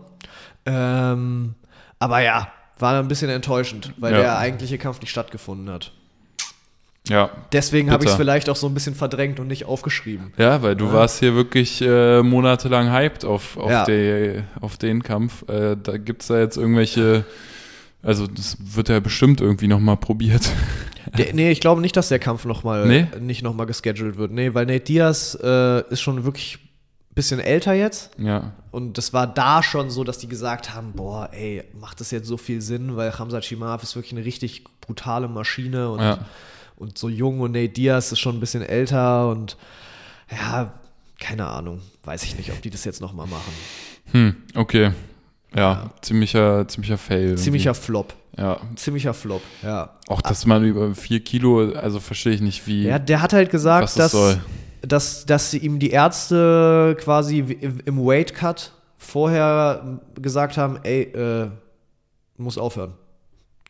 Ähm, 0.66 1.54
aber 1.98 2.20
ja, 2.20 2.48
war 2.78 2.98
ein 2.98 3.08
bisschen 3.08 3.30
enttäuschend, 3.30 3.92
weil 3.98 4.12
Ja. 4.14 4.20
der 4.20 4.38
eigentliche 4.38 4.78
Kampf 4.78 5.00
nicht 5.00 5.10
stattgefunden 5.10 5.70
hat. 5.70 5.92
Ja. 7.08 7.30
Deswegen 7.52 7.90
habe 7.90 8.04
ich 8.04 8.10
es 8.10 8.16
vielleicht 8.16 8.48
auch 8.48 8.56
so 8.56 8.66
ein 8.66 8.72
bisschen 8.74 8.94
verdrängt 8.94 9.38
und 9.38 9.46
nicht 9.48 9.66
aufgeschrieben. 9.66 10.32
Ja, 10.38 10.62
weil 10.62 10.74
du 10.74 10.90
warst 10.92 11.18
hier 11.18 11.34
wirklich 11.34 11.82
äh, 11.82 12.22
monatelang 12.22 12.90
hyped 12.90 13.24
auf, 13.26 13.56
auf, 13.58 13.70
Ja. 13.70 13.84
die, 13.84 14.42
auf 14.60 14.78
den 14.78 15.02
Kampf. 15.02 15.46
Äh, 15.48 15.76
da 15.82 15.98
gibt 15.98 16.22
es 16.22 16.28
da 16.28 16.38
jetzt 16.38 16.56
irgendwelche, 16.56 17.24
also 18.02 18.26
das 18.26 18.56
wird 18.58 18.88
ja 18.88 19.00
bestimmt 19.00 19.40
irgendwie 19.42 19.66
nochmal 19.68 19.96
probiert. 19.98 20.48
Der, 21.18 21.34
nee, 21.34 21.50
ich 21.52 21.60
glaube 21.60 21.82
nicht, 21.82 21.96
dass 21.98 22.08
der 22.08 22.18
Kampf 22.18 22.46
noch 22.46 22.64
mal, 22.64 22.86
Nee? 22.86 23.06
nicht 23.20 23.42
nochmal 23.42 23.66
gescheduled 23.66 24.16
wird. 24.16 24.32
Nee, 24.32 24.54
weil 24.54 24.64
Nate 24.64 24.80
Diaz 24.80 25.38
äh, 25.40 25.82
ist 25.90 26.00
schon 26.00 26.24
wirklich 26.24 26.58
ein 27.10 27.14
bisschen 27.14 27.38
älter 27.40 27.74
jetzt. 27.74 28.10
ja. 28.18 28.52
Und 28.70 28.98
das 28.98 29.12
war 29.12 29.26
da 29.28 29.62
schon 29.62 29.90
so, 29.90 30.02
dass 30.02 30.18
die 30.18 30.26
gesagt 30.26 30.74
haben, 30.74 30.92
boah, 30.94 31.28
ey, 31.32 31.62
macht 31.78 32.00
das 32.00 32.10
jetzt 32.10 32.26
so 32.26 32.36
viel 32.38 32.60
Sinn, 32.62 32.96
weil 32.96 33.16
Hamza 33.16 33.38
Chimaev 33.40 33.82
ist 33.84 33.94
wirklich 33.94 34.12
eine 34.14 34.24
richtig 34.24 34.64
brutale 34.80 35.28
Maschine 35.28 35.90
und, 35.90 36.00
Ja. 36.00 36.18
Und 36.84 36.98
so 36.98 37.08
jung 37.08 37.40
und 37.40 37.52
Nate 37.52 37.70
Diaz 37.70 38.12
ist 38.12 38.20
schon 38.20 38.36
ein 38.36 38.40
bisschen 38.40 38.62
älter 38.62 39.28
und 39.30 39.56
ja, 40.30 40.72
keine 41.18 41.46
Ahnung, 41.46 41.80
weiß 42.04 42.22
ich 42.24 42.36
nicht, 42.36 42.50
ob 42.52 42.60
die 42.62 42.70
das 42.70 42.84
jetzt 42.84 43.00
nochmal 43.00 43.26
machen. 43.26 43.52
Hm, 44.12 44.36
okay. 44.54 44.92
Ja, 45.56 45.90
ziemlicher, 46.02 46.66
ziemlicher 46.68 46.98
Fail. 46.98 47.20
irgendwie. 47.22 47.42
Ziemlicher 47.42 47.74
Flop, 47.74 48.12
Ja. 48.36 48.58
ziemlicher 48.76 49.14
Flop, 49.14 49.42
ja. 49.62 49.90
Auch, 50.08 50.20
dass 50.20 50.46
man 50.46 50.64
über 50.64 50.94
vier 50.94 51.20
Kilo, 51.20 51.72
also 51.74 52.00
verstehe 52.00 52.32
ich 52.34 52.40
nicht, 52.40 52.66
wie. 52.66 52.84
Ja, 52.84 52.98
der 52.98 53.22
hat 53.22 53.32
halt 53.32 53.50
gesagt, 53.50 53.84
das 53.84 53.94
dass, 53.94 54.12
soll. 54.12 54.40
dass, 54.82 55.24
dass 55.26 55.50
sie 55.52 55.58
ihm 55.58 55.78
die 55.78 55.90
Ärzte 55.90 56.96
quasi 57.00 57.38
im 57.38 58.04
Weight 58.04 58.34
Cut 58.34 58.72
vorher 58.98 60.00
gesagt 60.20 60.56
haben, 60.56 60.78
ey, 60.82 61.02
äh, 61.02 61.48
muss 62.36 62.58
aufhören. 62.58 62.94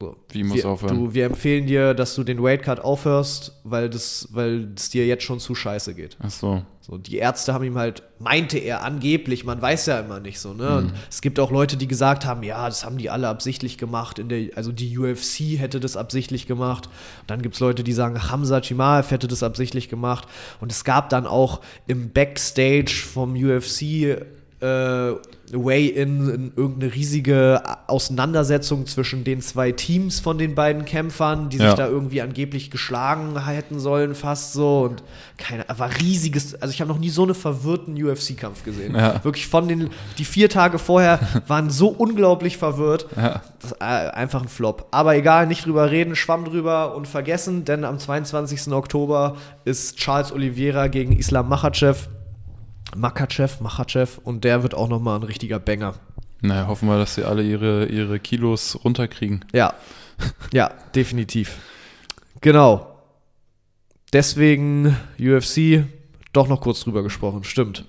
So. 0.00 0.16
Wie 0.30 0.42
muss 0.42 0.57
wir, 0.57 0.68
aufhören? 0.68 0.96
Du, 0.96 1.14
wir 1.14 1.26
empfehlen 1.26 1.66
dir, 1.66 1.94
dass 1.94 2.16
du 2.16 2.24
den 2.24 2.42
Weight 2.42 2.62
Cut 2.62 2.80
aufhörst, 2.80 3.61
weil 3.62 3.88
das, 3.88 4.28
weil 4.33 4.72
es 4.76 4.90
dir 4.90 5.07
jetzt 5.07 5.22
schon 5.22 5.38
zu 5.38 5.54
scheiße 5.54 5.94
geht. 5.94 6.16
Ach 6.20 6.30
so. 6.30 6.62
So, 6.80 6.98
die 6.98 7.16
Ärzte 7.16 7.54
haben 7.54 7.64
ihm 7.64 7.78
halt, 7.78 8.02
meinte 8.18 8.59
er 8.59 8.83
angeblich, 8.83 9.44
man 9.44 9.62
weiß 9.62 9.87
ja 9.87 10.00
immer 10.00 10.20
nicht 10.20 10.38
so, 10.40 10.52
ne? 10.52 10.68
Mhm. 10.68 10.76
Und 10.76 10.92
es 11.09 11.22
gibt 11.22 11.38
auch 11.38 11.50
Leute, 11.50 11.76
die 11.76 11.87
gesagt 11.87 12.26
haben, 12.26 12.42
ja, 12.42 12.66
das 12.66 12.85
haben 12.85 12.98
die 12.98 13.09
alle 13.09 13.28
absichtlich 13.28 13.78
gemacht, 13.78 14.18
in 14.18 14.28
der, 14.28 14.48
also 14.57 14.72
die 14.72 14.98
UFC 14.98 15.59
hätte 15.59 15.78
das 15.80 15.96
absichtlich 15.96 16.46
gemacht. 16.46 16.87
Und 17.22 17.30
dann 17.30 17.40
gibt 17.40 17.54
es 17.54 17.61
Leute, 17.61 17.85
die 17.85 17.92
sagen, 17.92 18.30
Hamza 18.30 18.61
Chimaev 18.61 19.11
hätte 19.12 19.28
das 19.28 19.42
absichtlich 19.42 19.88
gemacht. 19.88 20.26
Und 20.61 20.72
es 20.72 20.85
gab 20.85 21.09
dann 21.09 21.26
auch 21.26 21.61
im 21.87 22.11
Backstage 22.11 23.04
vom 23.07 23.35
UFC 23.35 24.18
äh, 24.61 25.12
Way-In 25.53 26.29
in 26.31 26.53
irgendeine 26.57 26.95
riesige 26.95 27.62
Auseinandersetzung 27.87 28.87
zwischen 28.87 29.25
den 29.25 29.40
zwei 29.40 29.73
Teams 29.73 30.21
von 30.21 30.38
den 30.38 30.55
beiden 30.55 30.85
Kämpfern, 30.85 31.49
die 31.51 31.59
sich 31.59 31.67
Ja. 31.67 31.75
da 31.75 31.87
irgendwie 31.87 32.23
angeblich 32.23 32.71
geschlagen 32.71 33.38
hätten 33.47 33.79
sollen, 33.79 34.14
fast 34.14 34.53
so. 34.55 34.83
Und 34.85 35.03
keine, 35.37 35.64
war 35.77 35.90
riesiges, 36.01 36.55
also 36.61 36.73
ich 36.73 36.81
habe 36.81 36.88
noch 36.90 36.99
nie 36.99 37.11
so 37.11 37.25
einen 37.25 37.35
verwirrten 37.35 37.95
UFC-Kampf 38.03 38.64
gesehen. 38.64 38.95
Ja. 38.95 39.23
Wirklich 39.23 39.47
von 39.47 39.69
den, 39.69 39.90
die 40.19 40.25
vier 40.25 40.49
Tage 40.49 40.79
vorher 40.79 41.21
waren 41.47 41.69
so 41.71 41.88
unglaublich 41.88 42.57
verwirrt. 42.57 43.07
Ja. 43.17 43.43
Das, 43.61 43.73
äh, 43.73 43.85
einfach 43.85 44.43
ein 44.43 44.49
Flop. 44.49 44.88
Aber 44.93 45.14
egal, 45.14 45.47
nicht 45.47 45.67
drüber 45.67 45.90
reden, 45.90 46.17
schwamm 46.17 46.45
drüber 46.45 46.97
und 46.97 47.07
vergessen, 47.07 47.64
denn 47.64 47.85
am 47.85 47.99
22. 47.99 48.73
Oktober 48.73 49.37
ist 49.64 49.97
Charles 49.99 50.33
Oliveira 50.33 50.88
gegen 50.88 51.12
Islam 51.17 51.49
Makhachev. 51.49 52.09
Makachev, 52.96 53.61
Makhachev 53.61 54.20
und 54.22 54.44
der 54.44 54.62
wird 54.62 54.74
auch 54.74 54.88
nochmal 54.88 55.18
ein 55.18 55.22
richtiger 55.22 55.59
Banger. 55.59 55.94
Naja, 56.40 56.66
hoffen 56.66 56.88
wir, 56.88 56.98
dass 56.98 57.14
sie 57.14 57.24
alle 57.24 57.42
ihre, 57.42 57.87
ihre 57.87 58.20
Kilos 58.20 58.78
runterkriegen. 58.85 59.44
Ja, 59.52 59.74
ja, 60.52 60.70
definitiv. 60.94 61.59
Genau. 62.40 62.98
Deswegen 64.12 64.96
UFC 65.18 65.85
doch 66.33 66.48
noch 66.48 66.61
kurz 66.61 66.80
drüber 66.80 67.02
gesprochen. 67.02 67.44
Stimmt. 67.44 67.85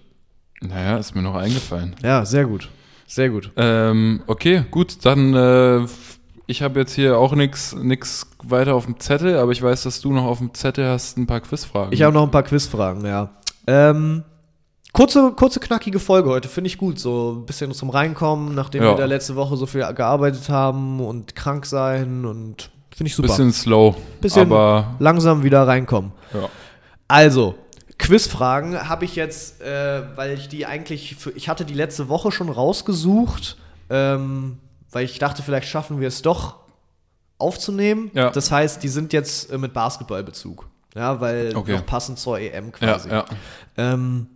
Naja, 0.62 0.98
ist 0.98 1.16
mir 1.16 1.22
noch 1.22 1.36
eingefallen. 1.36 1.96
Ja, 2.02 2.26
sehr 2.26 2.46
gut. 2.46 2.70
Sehr 3.08 3.30
gut. 3.30 3.52
Ähm, 3.56 4.24
okay, 4.26 4.64
gut, 4.72 5.06
dann 5.06 5.34
äh, 5.34 5.86
ich 6.48 6.62
habe 6.62 6.80
jetzt 6.80 6.94
hier 6.94 7.18
auch 7.18 7.36
nichts 7.36 7.76
nix 7.76 8.28
weiter 8.44 8.76
auf 8.76 8.86
dem 8.86 9.00
Zettel, 9.00 9.38
aber 9.38 9.52
ich 9.52 9.62
weiß, 9.62 9.84
dass 9.84 10.02
du 10.02 10.14
noch 10.14 10.26
auf 10.26 10.40
dem 10.40 10.54
Zettel 10.54 10.88
hast 10.88 11.18
ein 11.18 11.28
paar 11.28 11.42
Quizfragen. 11.42 11.94
Ich 11.94 12.02
habe 12.02 12.14
noch 12.14 12.24
ein 12.24 12.32
paar 12.32 12.44
Quizfragen, 12.44 13.06
ja. 13.06 13.30
Ähm, 13.68 14.24
kurze, 14.96 15.32
kurze, 15.36 15.60
knackige 15.60 16.00
Folge 16.00 16.30
heute, 16.30 16.48
finde 16.50 16.68
ich 16.70 16.78
gut. 16.78 17.00
So 17.00 17.34
ein 17.42 17.46
bisschen 17.46 17.72
zum 17.74 17.90
Reinkommen, 17.90 18.56
nachdem 18.56 18.84
Ja. 18.84 18.90
wir 18.92 18.96
da 18.96 19.06
letzte 19.06 19.36
Woche 19.36 19.56
so 19.58 19.66
viel 19.66 19.82
gearbeitet 19.94 20.50
haben 20.50 21.00
und 21.00 21.36
krank 21.36 21.66
sein 21.66 22.26
und 22.26 22.72
finde 22.96 23.10
ich 23.10 23.16
super. 23.16 23.28
bisschen 23.28 23.52
slow, 23.54 23.96
Bisschen- 24.22 24.52
aber 24.52 24.96
Langsam 25.00 25.44
wieder 25.44 25.68
reinkommen. 25.68 26.12
ja. 26.34 26.50
Also, 27.08 27.56
Quizfragen 28.00 28.90
habe 28.90 29.06
ich 29.06 29.16
jetzt, 29.16 29.62
äh, 29.62 30.02
weil 30.16 30.34
ich 30.34 30.50
die 30.50 30.66
eigentlich, 30.66 31.16
für, 31.16 31.32
ich 31.32 31.48
hatte 31.50 31.64
die 31.66 31.74
letzte 31.74 32.10
Woche 32.10 32.32
schon 32.32 32.50
rausgesucht, 32.50 33.58
ähm, 33.90 34.58
weil 34.92 35.06
ich 35.06 35.18
dachte, 35.20 35.44
vielleicht 35.44 35.68
schaffen 35.70 36.00
wir 36.02 36.08
es 36.08 36.22
doch 36.22 36.56
aufzunehmen. 37.38 38.12
Ja. 38.14 38.30
Das 38.32 38.52
heißt, 38.52 38.82
die 38.84 38.88
sind 38.90 39.14
jetzt 39.14 39.52
äh, 39.52 39.58
mit 39.58 39.74
Basketballbezug. 39.74 40.68
Ja, 40.96 41.20
weil 41.22 41.54
Okay. 41.56 41.74
noch 41.74 41.86
passend 41.86 42.18
zur 42.20 42.40
EM 42.40 42.66
Ja, 42.66 42.72
quasi. 42.72 43.10
ja. 43.10 43.26
Ähm, 43.78 44.28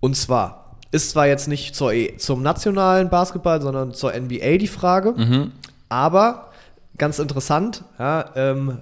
und 0.00 0.16
zwar 0.16 0.76
ist 0.92 1.10
zwar 1.10 1.26
jetzt 1.26 1.48
nicht 1.48 1.74
zur 1.74 1.92
e 1.92 2.16
zum 2.16 2.42
nationalen 2.42 3.10
Basketball, 3.10 3.60
sondern 3.60 3.92
zur 3.92 4.12
NBA 4.14 4.56
die 4.58 4.68
Frage, 4.68 5.12
Mhm. 5.16 5.52
aber 5.88 6.50
ganz 6.96 7.18
interessant, 7.18 7.84
ja, 7.98 8.30
ähm, 8.36 8.78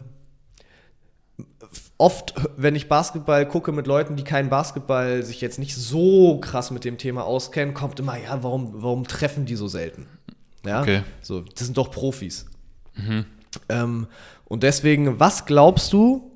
oft, 1.98 2.35
wenn 2.57 2.74
ich 2.77 2.88
Basketball 2.88 3.46
gucke 3.48 3.72
mit 3.72 3.87
Leuten, 3.87 4.16
die 4.16 4.24
keinen 4.24 4.50
Basketball 4.50 5.22
sich 5.22 5.40
jetzt 5.40 5.59
nicht 5.59 5.74
so 5.77 6.38
krass 6.40 6.70
mit 6.70 6.85
dem 6.85 6.98
Thema 6.98 7.24
auskennen, 7.24 7.74
kommt 7.74 7.98
immer, 8.00 8.16
ja, 8.18 8.42
warum, 8.42 8.83
warum 8.83 9.07
treffen 9.07 9.46
die 9.46 9.57
so 9.57 9.68
selten? 9.68 10.07
Ja, 10.66 10.83
Okay. 10.83 11.03
so, 11.22 11.40
das 11.40 11.64
sind 11.66 11.77
doch 11.77 11.90
Profis. 11.90 12.46
Ähm, 13.68 14.07
und 14.46 14.62
deswegen, 14.62 15.18
was 15.20 15.46
glaubst 15.46 15.92
du, 15.92 16.31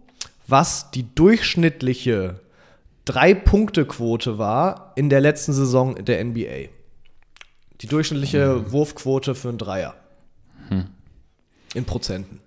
was 0.46 0.90
die 0.90 1.14
durchschnittliche 1.14 2.40
Drei-Punkte-Quote 3.08 4.36
war 4.36 4.92
in 4.94 5.08
der 5.08 5.22
letzten 5.22 5.54
Saison 5.54 6.04
der 6.04 6.22
NBA? 6.22 6.68
Die 7.80 7.86
durchschnittliche 7.86 8.70
Wurfquote 8.70 9.34
für 9.34 9.48
einen 9.48 9.56
Dreier. 9.56 9.94
In 11.72 11.84
Prozenten. 11.86 12.40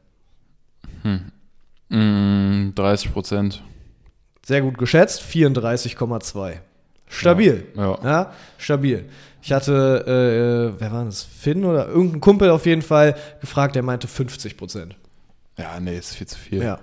Mm, 1.90 2.76
30 2.76 3.12
Prozent. 3.12 3.64
Sehr 4.46 4.62
gut 4.62 4.78
geschätzt, 4.78 5.24
34,2. 5.24 6.60
Stabil. 7.08 7.68
Ja. 7.76 8.00
Ja, 8.04 8.34
stabil. 8.60 9.10
Ich 9.42 9.52
hatte, 9.52 10.76
äh, 10.78 10.80
wer 10.80 10.92
war 10.92 11.06
das? 11.06 11.24
Finn 11.24 11.66
oder 11.66 11.88
irgendein 11.88 12.22
Kumpel 12.22 12.52
auf 12.52 12.68
jeden 12.68 12.84
Fall 12.84 13.16
gefragt, 13.40 13.76
der 13.76 13.82
meinte 13.82 14.08
50 14.08 14.58
Prozent. 14.58 14.96
Ja, 15.58 15.80
nee, 15.80 15.98
ist 15.98 16.16
viel 16.16 16.28
zu 16.28 16.38
viel. 16.38 16.64
Ja. 16.64 16.80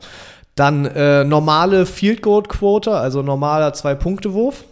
Dann 0.58 0.86
äh, 0.86 1.22
normale 1.22 1.86
Field 1.86 2.20
Goal 2.20 2.42
Quote, 2.42 2.90
also 2.90 3.22
normaler 3.22 3.72
Zwei-Punkte-Wurf. 3.74 4.64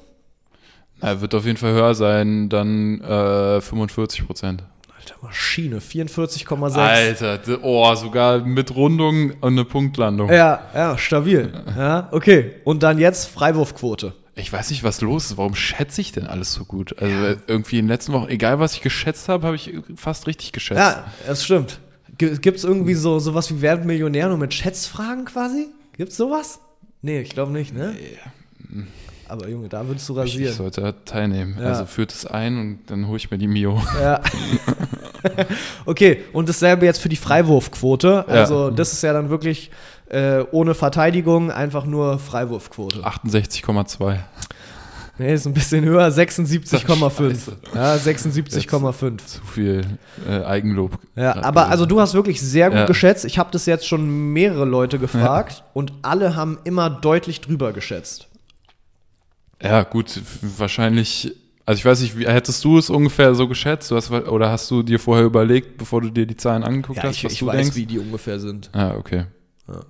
Na, 1.00 1.20
wird 1.20 1.32
auf 1.34 1.46
jeden 1.46 1.58
Fall 1.58 1.74
höher 1.74 1.94
sein, 1.94 2.48
dann 2.48 3.00
äh, 3.02 3.60
45 3.60 4.26
Prozent. 4.26 4.64
Alter, 4.98 5.14
Maschine, 5.22 5.78
44,6. 5.78 6.76
Alter, 6.76 7.58
oh, 7.62 7.94
sogar 7.94 8.40
mit 8.40 8.74
Rundung 8.74 9.34
und 9.40 9.52
eine 9.52 9.64
Punktlandung. 9.64 10.28
Ja, 10.28 10.62
ja, 10.74 10.98
stabil. 10.98 11.52
Ja, 11.76 12.08
okay. 12.10 12.54
Und 12.64 12.82
dann 12.82 12.98
jetzt 12.98 13.28
Freiwurfquote. 13.28 14.12
Ich 14.34 14.52
weiß 14.52 14.70
nicht, 14.70 14.82
was 14.82 15.00
los 15.02 15.26
ist. 15.26 15.36
Warum 15.36 15.54
schätze 15.54 16.00
ich 16.00 16.10
denn 16.10 16.26
alles 16.26 16.52
so 16.52 16.64
gut? 16.64 17.00
Also 17.00 17.14
äh, 17.14 17.36
irgendwie 17.46 17.78
in 17.78 17.84
den 17.84 17.90
letzten 17.90 18.12
Wochen, 18.12 18.28
egal 18.28 18.58
was 18.58 18.74
ich 18.74 18.82
geschätzt 18.82 19.28
habe, 19.28 19.46
habe 19.46 19.54
ich 19.54 19.72
fast 19.94 20.26
richtig 20.26 20.50
geschätzt. 20.50 20.80
Ja, 20.80 21.04
das 21.26 21.44
stimmt. 21.44 21.78
Gibt 22.18 22.56
es 22.58 22.64
irgendwie 22.64 22.94
so 22.94 23.18
sowas 23.18 23.50
wie 23.50 23.60
Wer 23.60 23.76
wird 23.78 23.86
Millionär 23.86 24.28
nur 24.28 24.38
mit 24.38 24.54
Schätzfragen 24.54 25.24
quasi? 25.26 25.66
Gibt's 25.96 26.16
sowas? 26.16 26.60
Nee, 27.02 27.20
ich 27.20 27.30
glaube 27.30 27.52
nicht, 27.52 27.74
ne? 27.74 27.94
Aber 29.28 29.48
Junge, 29.48 29.68
da 29.68 29.86
würdest 29.86 30.08
du 30.08 30.12
Ich, 30.22 30.26
ich 30.36 30.46
rasieren. 30.48 30.54
sollte 30.54 30.94
teilnehmen. 31.04 31.56
Ja. 31.60 31.66
Also 31.68 31.84
führt 31.86 32.12
es 32.12 32.26
ein 32.26 32.58
und 32.58 32.78
dann 32.86 33.06
hole 33.08 33.16
ich 33.16 33.30
mir 33.30 33.38
die 33.38 33.48
Mio. 33.48 33.82
Ja. 34.00 34.20
okay, 35.84 36.22
und 36.32 36.48
dasselbe 36.48 36.84
jetzt 36.86 37.00
für 37.00 37.08
die 37.08 37.16
Freiwurfquote. 37.16 38.26
Also, 38.28 38.68
Ja. 38.68 38.70
das 38.70 38.92
ist 38.92 39.02
ja 39.02 39.12
dann 39.12 39.28
wirklich 39.30 39.70
äh, 40.08 40.44
ohne 40.52 40.74
Verteidigung 40.74 41.50
einfach 41.50 41.84
nur 41.84 42.18
Freiwurfquote. 42.20 43.00
68,2. 43.04 44.18
Nee, 45.18 45.32
ist 45.32 45.46
ein 45.46 45.54
bisschen 45.54 45.84
höher, 45.84 46.08
76,5. 46.08 46.78
Scheiße. 47.30 47.56
Ja, 47.74 47.94
76,5. 47.94 49.16
Zu 49.24 49.40
viel 49.46 49.86
äh, 50.28 50.44
Eigenlob. 50.44 50.98
Ja, 51.14 51.32
Grad 51.32 51.44
aber 51.44 51.68
also 51.68 51.86
du 51.86 52.00
hast 52.00 52.12
wirklich 52.14 52.40
sehr 52.40 52.68
gut 52.68 52.78
Ja. 52.80 52.86
geschätzt. 52.86 53.24
Ich 53.24 53.38
habe 53.38 53.50
das 53.50 53.64
jetzt 53.66 53.86
schon 53.88 54.32
mehrere 54.34 54.66
Leute 54.66 54.98
gefragt 54.98 55.64
und 55.72 55.92
alle 56.02 56.36
haben 56.36 56.58
immer 56.64 56.90
deutlich 56.90 57.40
drüber 57.40 57.72
geschätzt. 57.72 58.28
Ja, 59.62 59.84
gut, 59.84 60.20
wahrscheinlich. 60.42 61.32
Also 61.64 61.78
ich 61.80 61.84
weiß 61.84 62.00
nicht, 62.02 62.18
wie, 62.18 62.26
hättest 62.26 62.62
du 62.64 62.78
es 62.78 62.90
ungefähr 62.90 63.34
so 63.34 63.48
geschätzt? 63.48 63.90
Du 63.90 63.96
hast, 63.96 64.10
oder 64.12 64.50
hast 64.50 64.70
du 64.70 64.82
dir 64.82 65.00
vorher 65.00 65.24
überlegt, 65.24 65.78
bevor 65.78 66.00
du 66.02 66.10
dir 66.10 66.26
die 66.26 66.36
Zahlen 66.36 66.62
angeguckt 66.62 66.98
Ja, 66.98 67.04
hast, 67.04 67.16
ich, 67.16 67.24
was 67.24 67.32
ich 67.32 67.38
du 67.40 67.46
weiß, 67.46 67.56
denkst? 67.56 67.74
wie 67.76 67.86
die 67.86 67.98
ungefähr 67.98 68.38
sind. 68.38 68.70
Ah, 68.72 68.94
okay. 68.96 69.24
Ja. 69.66 69.80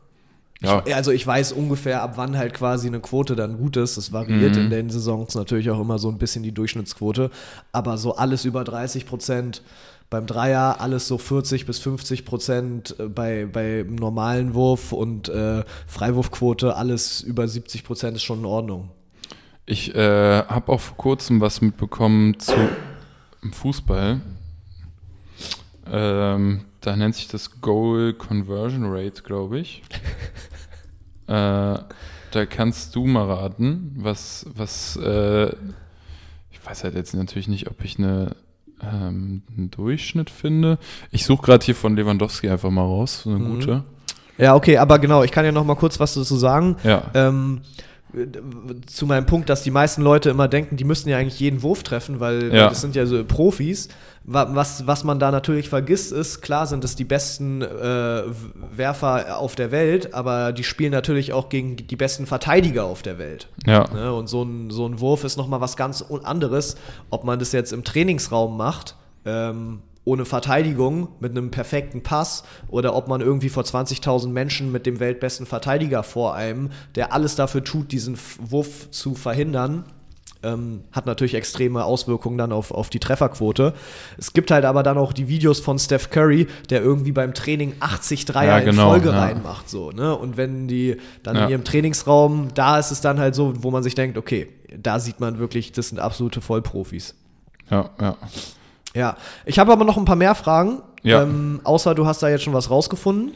Ja, 0.63 0.83
Ja, 0.87 0.97
Also 0.97 1.11
ich 1.11 1.27
weiß 1.27 1.53
ungefähr, 1.53 2.03
ab 2.03 2.15
wann 2.17 2.37
halt 2.37 2.55
quasi 2.55 2.87
eine 2.87 3.01
Quote 3.01 3.37
dann 3.37 3.59
gut 3.59 3.77
ist. 3.77 3.97
Das 3.97 4.13
variiert 4.13 4.57
Mhm. 4.57 4.63
in 4.63 4.71
den 4.71 4.91
Saisons 4.91 5.35
natürlich 5.35 5.71
auch 5.71 5.81
immer 5.81 5.99
so 5.99 6.09
ein 6.09 6.19
bisschen 6.19 6.43
die 6.43 6.53
Durchschnittsquote. 6.53 7.31
Aber 7.73 7.99
so 7.99 8.17
alles 8.17 8.45
über 8.45 8.65
30 8.65 9.07
Prozent 9.07 9.63
beim 10.09 10.27
Dreier, 10.27 10.81
alles 10.81 11.09
so 11.09 11.19
40 11.19 11.67
bis 11.67 11.79
50 11.81 12.25
Prozent 12.25 12.95
bei, 13.15 13.45
bei 13.53 13.85
normalen 13.89 14.55
Wurf 14.55 14.93
und 14.93 15.29
äh, 15.29 15.65
Freiwurfquote, 15.89 16.77
alles 16.77 17.21
über 17.23 17.49
70 17.49 17.83
Prozent 17.85 18.17
ist 18.17 18.23
schon 18.23 18.39
in 18.39 18.45
Ordnung. 18.45 18.91
ich 19.67 19.95
äh, 19.97 20.45
habe 20.45 20.71
auch 20.73 20.81
vor 20.81 20.97
kurzem 20.97 21.41
was 21.41 21.61
mitbekommen 21.61 22.39
zu 22.39 22.55
Fußball. 23.53 24.21
Ähm, 25.91 26.61
da 26.87 26.95
nennt 26.97 27.15
sich 27.17 27.27
das 27.29 27.61
Goal 27.61 28.13
Conversion 28.15 28.85
Rate, 28.87 29.23
glaube 29.23 29.59
ich. 29.59 29.83
äh, 31.27 31.31
da 31.33 32.47
kannst 32.49 32.95
du 32.95 33.07
mal 33.07 33.25
raten, 33.31 33.93
was, 33.97 34.47
was, 34.55 34.97
äh, 34.97 35.47
ich 36.51 36.65
weiß 36.65 36.85
halt 36.85 36.95
jetzt 36.95 37.15
natürlich 37.15 37.49
nicht, 37.49 37.69
ob 37.71 37.83
ich 37.85 37.99
eine, 37.99 38.37
ähm, 38.83 39.43
einen 39.57 39.71
Durchschnitt 39.71 40.31
finde. 40.31 40.79
Ich 41.11 41.25
suche 41.25 41.43
gerade 41.43 41.65
hier 41.65 41.75
von 41.75 41.97
Lewandowski 41.97 42.49
einfach 42.49 42.71
mal 42.71 42.83
raus, 42.83 43.23
so 43.25 43.31
eine 43.31 43.39
Mhm. 43.41 43.51
gute. 43.55 43.85
Ja, 44.39 44.55
okay, 44.55 44.77
aber 44.79 44.99
genau, 44.99 45.23
ich 45.23 45.33
kann 45.33 45.45
ja 45.45 45.53
noch 45.53 45.65
mal 45.65 45.77
kurz 45.77 45.99
was 45.99 46.15
dazu 46.15 46.37
sagen. 46.37 46.77
Ja. 46.85 47.11
Ähm, 47.15 47.63
zu 48.87 49.07
meinem 49.07 49.27
Punkt, 49.27 49.49
dass 49.49 49.63
die 49.63 49.71
meisten 49.71 50.03
Leute 50.03 50.31
immer 50.31 50.47
denken, 50.49 50.77
die 50.77 50.85
müssten 50.85 51.09
ja 51.09 51.19
eigentlich 51.19 51.41
jeden 51.41 51.63
Wurf 51.63 51.83
treffen, 51.83 52.21
weil, 52.21 52.55
Ja. 52.55 52.69
das 52.69 52.81
sind 52.81 52.95
ja 52.95 53.07
so 53.07 53.25
Profis. 53.25 53.89
Wa- 54.29 54.49
Was, 54.55 54.87
was 54.87 55.05
man 55.05 55.19
da 55.21 55.31
natürlich 55.31 55.69
vergisst, 55.69 56.11
ist, 56.13 56.41
klar 56.43 56.67
sind 56.67 56.83
es 56.85 56.97
die 56.97 57.05
besten 57.05 57.63
äh, 57.63 58.23
Werfer 58.75 59.39
auf 59.39 59.55
der 59.55 59.71
Welt, 59.71 60.15
aber 60.15 60.53
die 60.53 60.65
spielen 60.65 60.91
natürlich 60.93 61.33
auch 61.33 61.49
gegen 61.49 61.77
die 61.77 61.97
besten 61.97 62.27
Verteidiger 62.27 62.85
auf 62.85 63.03
der 63.03 63.19
Welt. 63.19 63.49
Ja. 63.67 63.85
Ne? 63.95 64.13
Und 64.13 64.29
so 64.29 64.43
ein, 64.43 64.71
so 64.71 64.87
ein 64.87 64.99
Wurf 65.01 65.23
ist 65.25 65.37
nochmal 65.37 65.61
was 65.61 65.77
ganz 65.77 66.03
anderes, 66.25 66.77
ob 67.11 67.25
man 67.25 67.39
das 67.39 67.53
jetzt 67.53 67.73
im 67.73 67.85
Trainingsraum 67.85 68.57
macht, 68.57 68.97
ähm, 69.25 69.81
ohne 70.05 70.25
Verteidigung, 70.25 71.09
mit 71.19 71.33
einem 71.33 71.51
perfekten 71.51 72.03
Pass, 72.03 72.45
oder 72.69 72.95
ob 72.95 73.09
man 73.09 73.21
irgendwie 73.21 73.49
vor 73.49 73.65
20.000 73.65 74.29
Menschen 74.29 74.71
mit 74.71 74.87
dem 74.87 75.01
weltbesten 75.01 75.47
Verteidiger 75.47 76.05
vor 76.05 76.35
einem, 76.35 76.71
der 76.95 77.13
alles 77.13 77.35
dafür 77.35 77.65
tut, 77.65 77.91
diesen 77.91 78.17
Wurf 78.39 78.91
zu 78.93 79.15
verhindern. 79.17 79.85
Ähm, 80.47 80.83
hat 80.93 81.07
natürlich 81.07 81.35
extreme 81.35 81.85
Auswirkungen 81.85 82.39
dann 82.39 82.53
auf, 82.53 82.71
auf 82.71 82.89
die 82.91 83.01
Trefferquote. 83.01 83.75
Es 84.19 84.33
gibt 84.33 84.51
halt 84.51 84.65
aber 84.65 84.83
dann 84.83 84.97
auch 84.99 85.13
die 85.13 85.29
Videos 85.29 85.61
von 85.61 85.79
Steph 85.79 86.11
Curry, 86.11 86.47
der 86.71 86.83
irgendwie 86.83 87.13
beim 87.13 87.35
Training 87.35 87.75
80 87.81 88.25
Dreier 88.27 88.59
Ja, 88.59 88.65
genau, 88.65 88.83
in 88.85 88.89
Folge 89.03 89.09
ja. 89.11 89.19
reinmacht. 89.25 89.69
So, 89.69 89.91
ne? 89.91 90.15
Und 90.17 90.37
wenn 90.37 90.69
die 90.69 90.97
dann 91.23 91.37
Ja. 91.37 91.45
in 91.45 91.51
ihrem 91.51 91.65
Trainingsraum, 91.65 92.49
da 92.55 92.79
ist 92.79 92.91
es 92.91 93.01
dann 93.01 93.19
halt 93.19 93.35
so, 93.35 93.55
wo 93.63 93.71
man 93.71 93.83
sich 93.83 93.95
denkt, 93.95 94.17
okay, 94.19 94.49
da 94.77 94.99
sieht 95.01 95.21
man 95.21 95.39
wirklich, 95.39 95.73
das 95.73 95.89
sind 95.89 95.99
absolute 95.99 96.41
Vollprofis. 96.41 97.15
Ja, 97.71 97.91
ja. 98.01 98.17
Ja, 98.95 99.17
ich 99.45 99.59
habe 99.59 99.73
aber 99.73 99.85
noch 99.85 99.97
ein 99.99 100.05
paar 100.07 100.17
mehr 100.17 100.35
Fragen. 100.35 100.81
Ja. 101.03 101.23
Ähm, 101.23 101.61
außer 101.65 101.95
du 101.95 102.07
hast 102.07 102.23
da 102.23 102.29
jetzt 102.29 102.45
schon 102.45 102.55
was 102.55 102.71
rausgefunden. 102.71 103.35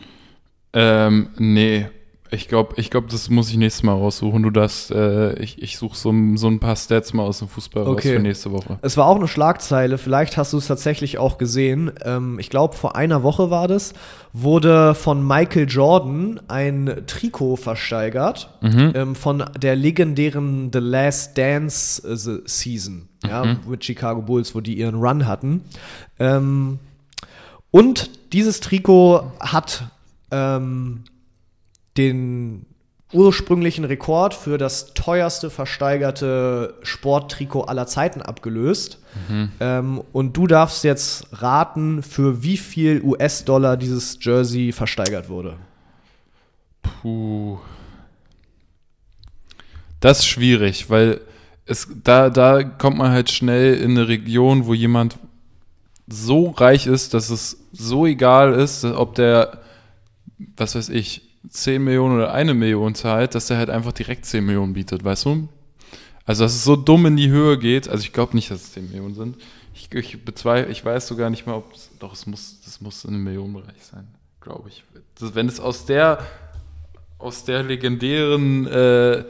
Ähm, 0.73 1.31
nee. 1.37 1.87
Ich 2.33 2.47
glaube, 2.47 2.75
ich 2.77 2.91
glaub, 2.91 3.09
das 3.09 3.29
muss 3.29 3.51
ich 3.51 3.57
nächstes 3.57 3.83
Mal 3.83 3.93
raussuchen. 3.95 4.43
Du 4.45 4.51
darfst, 4.51 4.93
äh, 4.93 5.33
ich, 5.43 5.61
ich 5.61 5.77
suche 5.79 5.97
so, 5.97 6.11
ein- 6.11 6.37
so 6.37 6.47
ein 6.47 6.61
paar 6.61 6.77
Stats 6.77 7.13
mal 7.13 7.25
aus 7.25 7.41
dem 7.41 7.49
Fußball 7.49 7.83
raus 7.83 7.93
Okay. 7.95 8.15
für 8.15 8.21
nächste 8.21 8.53
Woche. 8.53 8.79
Es 8.83 8.97
war 8.97 9.07
auch 9.07 9.17
eine 9.17 9.27
Schlagzeile, 9.27 9.99
vielleicht 9.99 10.37
hast 10.37 10.53
du 10.53 10.59
es 10.59 10.69
tatsächlich 10.69 11.19
auch 11.19 11.39
gesehen. 11.39 11.91
Ähm, 12.05 12.39
ich 12.39 12.49
glaube, 12.49 12.77
vor 12.77 12.95
einer 12.95 13.25
Woche 13.25 13.51
war 13.51 13.67
das, 13.67 13.95
wurde 14.33 14.95
von 14.95 15.27
Michael 15.27 15.69
Jordan 15.69 16.41
ein 16.47 17.03
Trikot 17.09 17.57
versteigert 17.57 18.51
Mhm. 18.61 18.93
ähm, 18.95 19.15
von 19.17 19.45
der 19.61 19.75
legendären 19.75 20.71
The 20.73 20.79
Last 20.79 21.37
Dance 21.37 22.07
äh, 22.09 22.15
Se- 22.17 22.43
Season 22.47 23.09
ja, 23.27 23.45
Mhm. 23.45 23.59
mit 23.69 23.85
Chicago 23.85 24.23
Bulls, 24.23 24.55
wo 24.55 24.61
die 24.61 24.79
ihren 24.79 24.95
Run 24.95 25.27
hatten. 25.27 25.65
Ähm, 26.21 26.79
und 27.73 28.11
dieses 28.33 28.61
Trikot 28.61 29.25
hat 29.41 29.85
ähm, 30.31 31.03
den 31.97 32.67
ursprünglichen 33.13 33.85
Rekord 33.85 34.35
für 34.35 34.57
das 34.57 34.95
teuerste 34.95 35.51
versteigerte 35.51 36.75
Sporttrikot 36.83 37.63
aller 37.63 37.87
Zeiten 37.87 38.23
abgelöst. 38.23 38.99
Ähm, 39.61 40.03
und 40.13 40.37
du 40.37 40.47
darfst 40.47 40.85
jetzt 40.85 41.27
raten, 41.33 42.03
für 42.03 42.43
wie 42.43 42.57
viel 42.57 43.03
US-Dollar 43.03 43.77
dieses 43.77 44.19
Jersey 44.21 44.73
versteigert 44.73 45.29
wurde. 45.29 45.57
Puh. 46.83 47.59
Das 49.99 50.21
ist 50.21 50.27
schwierig, 50.27 50.89
weil 50.89 51.21
es, 51.67 51.89
da, 52.05 52.31
da 52.31 52.63
kommt 52.63 52.97
man 52.97 53.11
halt 53.11 53.31
schnell 53.31 53.75
in 53.75 53.93
eine 53.93 54.09
Region, 54.09 54.67
wo 54.67 54.75
jemand 54.75 55.19
so 56.09 56.51
reich 56.51 56.87
ist, 56.87 57.15
dass 57.15 57.31
es 57.31 57.59
so 57.73 58.07
egal 58.07 58.55
ist, 58.55 58.85
ob 58.85 59.15
der, 59.15 59.59
was 60.57 60.75
weiß 60.75 60.89
ich, 60.89 61.30
10 61.49 61.83
Millionen 61.83 62.17
oder 62.17 62.33
eine 62.33 62.55
Million 62.55 62.95
zahlt, 62.95 63.35
dass 63.35 63.51
er 63.51 63.57
halt 63.57 63.71
einfach 63.71 63.93
direkt 63.93 64.27
10 64.27 64.45
Millionen 64.45 64.75
bietet, 64.75 65.05
weißt 65.05 65.25
du? 65.25 65.49
Also, 66.27 66.45
dass 66.45 66.55
es 66.55 66.65
so 66.65 66.77
dumm 66.77 67.07
in 67.07 67.17
die 67.17 67.31
Höhe 67.31 67.59
geht. 67.59 67.89
Also, 67.89 68.03
ich 68.03 68.13
glaube 68.13 68.35
nicht, 68.35 68.51
dass 68.51 68.63
es 68.63 68.73
10 68.73 68.91
Millionen 68.91 69.15
sind. 69.15 69.37
Ich, 69.75 69.93
ich 69.93 70.25
bezweifle, 70.25 70.71
ich 70.71 70.85
weiß 70.85 71.07
sogar 71.09 71.31
nicht 71.31 71.47
mehr, 71.47 71.57
ob 71.57 71.73
es, 71.73 71.91
doch, 71.99 72.13
es 72.13 72.27
muss, 72.27 72.61
das 72.65 72.81
muss 72.81 73.05
in 73.05 73.15
einem 73.15 73.25
Millionenbereich 73.25 73.83
sein, 73.83 74.07
glaube 74.41 74.69
ich. 74.69 74.85
Das, 75.19 75.35
wenn 75.35 75.49
es 75.49 75.59
aus 75.59 75.87
der, 75.87 76.19
aus 77.19 77.45
der 77.45 77.63
legendären 77.63 78.67
äh, 78.67 79.25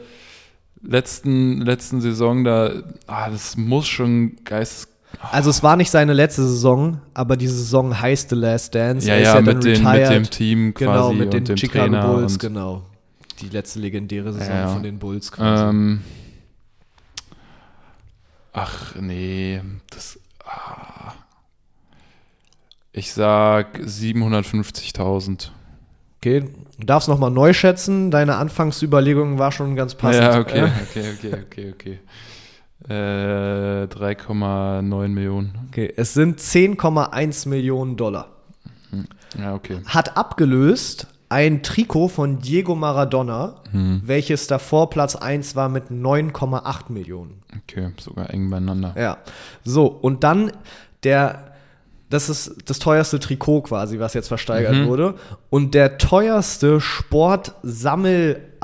letzten, 0.81 1.61
letzten 1.61 2.01
Saison 2.01 2.43
da, 2.43 2.83
ah, 3.07 3.29
das 3.29 3.55
muss 3.57 3.87
schon 3.87 4.43
geist. 4.43 4.89
Also 5.31 5.49
es 5.49 5.61
war 5.61 5.75
nicht 5.75 5.91
seine 5.91 6.13
letzte 6.13 6.43
Saison, 6.43 6.99
aber 7.13 7.37
diese 7.37 7.55
Saison 7.55 7.99
heißt 7.99 8.29
The 8.29 8.35
Last 8.35 8.73
Dance. 8.73 9.07
Ja, 9.07 9.15
Er 9.15 9.21
ja, 9.21 9.33
dann 9.35 9.45
mit, 9.45 9.63
den, 9.63 9.83
mit 9.83 10.09
dem 10.09 10.23
Team 10.29 10.73
quasi 10.73 10.85
Genau, 10.91 11.13
mit 11.13 11.25
und 11.25 11.33
den 11.33 11.45
dem 11.45 11.57
Chicago 11.57 11.85
Trainer 11.85 12.07
Bulls, 12.07 12.33
und, 12.33 12.39
genau. 12.39 12.83
Die 13.39 13.49
letzte 13.49 13.79
legendäre 13.79 14.33
Saison 14.33 14.47
Ja, 14.49 14.61
ja. 14.61 14.67
von 14.67 14.83
den 14.83 14.99
Bulls 14.99 15.31
quasi. 15.31 15.63
Ähm, 15.63 16.01
ach 18.53 18.95
nee, 18.99 19.61
das. 19.89 20.19
Ah. 20.45 21.13
Ich 22.93 23.13
sag 23.13 23.79
750.000. 23.79 25.49
Okay, 26.17 26.43
du 26.77 26.85
darfst 26.85 27.07
nochmal 27.07 27.31
neu 27.31 27.53
schätzen. 27.53 28.11
Deine 28.11 28.35
Anfangsüberlegung 28.35 29.39
war 29.39 29.51
schon 29.51 29.75
ganz 29.75 29.95
passend. 29.95 30.23
Ja, 30.23 30.39
okay, 30.39 30.63
okay, 30.63 31.03
okay, 31.17 31.33
okay, 31.45 31.73
okay. 31.73 31.99
Äh, 32.89 32.93
3,9 33.87 35.07
Millionen. 35.09 35.53
okay, 35.69 35.93
es 35.95 36.13
sind 36.13 36.39
10,1 36.39 37.47
Millionen 37.47 37.95
Dollar. 37.97 38.27
Ja, 39.39 39.53
okay. 39.53 39.79
Hat 39.85 40.17
abgelöst 40.17 41.07
ein 41.29 41.63
Trikot 41.63 42.09
von 42.09 42.39
Diego 42.39 42.75
Maradona, 42.75 43.61
Hm. 43.71 44.01
welches 44.03 44.47
davor 44.47 44.89
Platz 44.89 45.15
1 45.15 45.55
war 45.55 45.69
mit 45.69 45.89
9,8 45.89 46.91
Millionen. 46.91 47.41
Okay, 47.63 47.91
sogar 47.99 48.29
eng 48.33 48.49
beieinander. 48.49 48.93
Ja. 48.97 49.17
So, 49.63 49.85
und 49.87 50.25
dann 50.25 50.51
der, 51.03 51.53
das 52.09 52.27
ist 52.29 52.55
das 52.65 52.79
teuerste 52.79 53.19
Trikot 53.19 53.61
quasi, 53.61 53.99
was 53.99 54.13
jetzt 54.13 54.27
versteigert 54.27 54.75
Mhm. 54.75 54.87
wurde. 54.87 55.15
Und 55.49 55.73
der 55.73 55.97
teuerste 55.97 56.81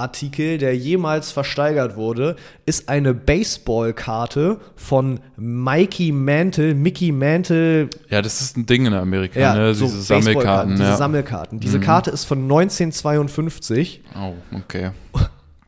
Sportsammelartikel, 0.07 0.57
der 0.60 0.75
jemals 0.77 1.31
versteigert 1.31 1.95
wurde, 1.95 2.36
ist 2.65 2.88
eine 2.89 3.13
Baseballkarte 3.13 4.60
von 4.75 5.19
Mikey 5.38 6.12
Mantle, 6.12 6.75
Mickey 6.75 7.12
Mantle, 7.12 7.89
Ja, 8.10 8.21
das 8.21 8.41
ist 8.41 8.57
ein 8.57 8.65
Ding 8.67 8.86
in 8.86 8.93
Amerika, 8.93 9.39
ja, 9.39 9.55
ne? 9.55 9.73
so 9.73 9.86
Diese 9.86 10.01
Sammelkarten. 10.01 10.71
Diese 10.73 10.83
Ja. 10.83 10.93
Mhm. 10.93 10.97
Sammelkarten. 10.97 11.60
Diese 11.60 11.79
Karte 11.79 12.12
ist 12.12 12.25
von 12.25 12.43
1952 12.43 14.01
Oh, 14.15 14.33
okay. 14.55 14.91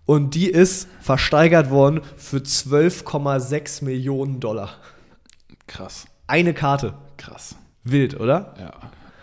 und 0.05 0.35
die 0.35 0.47
ist 0.49 0.87
versteigert 1.01 1.69
worden 1.71 2.01
für 2.17 2.37
12,6 2.37 3.83
Millionen 3.83 4.39
Dollar. 4.39 4.69
Krass, 5.67 6.05
Eine 6.27 6.53
Karte. 6.53 6.93
krass. 7.17 7.55
Wild, 7.83 8.19
oder? 8.19 8.53
Ja. 8.59 8.73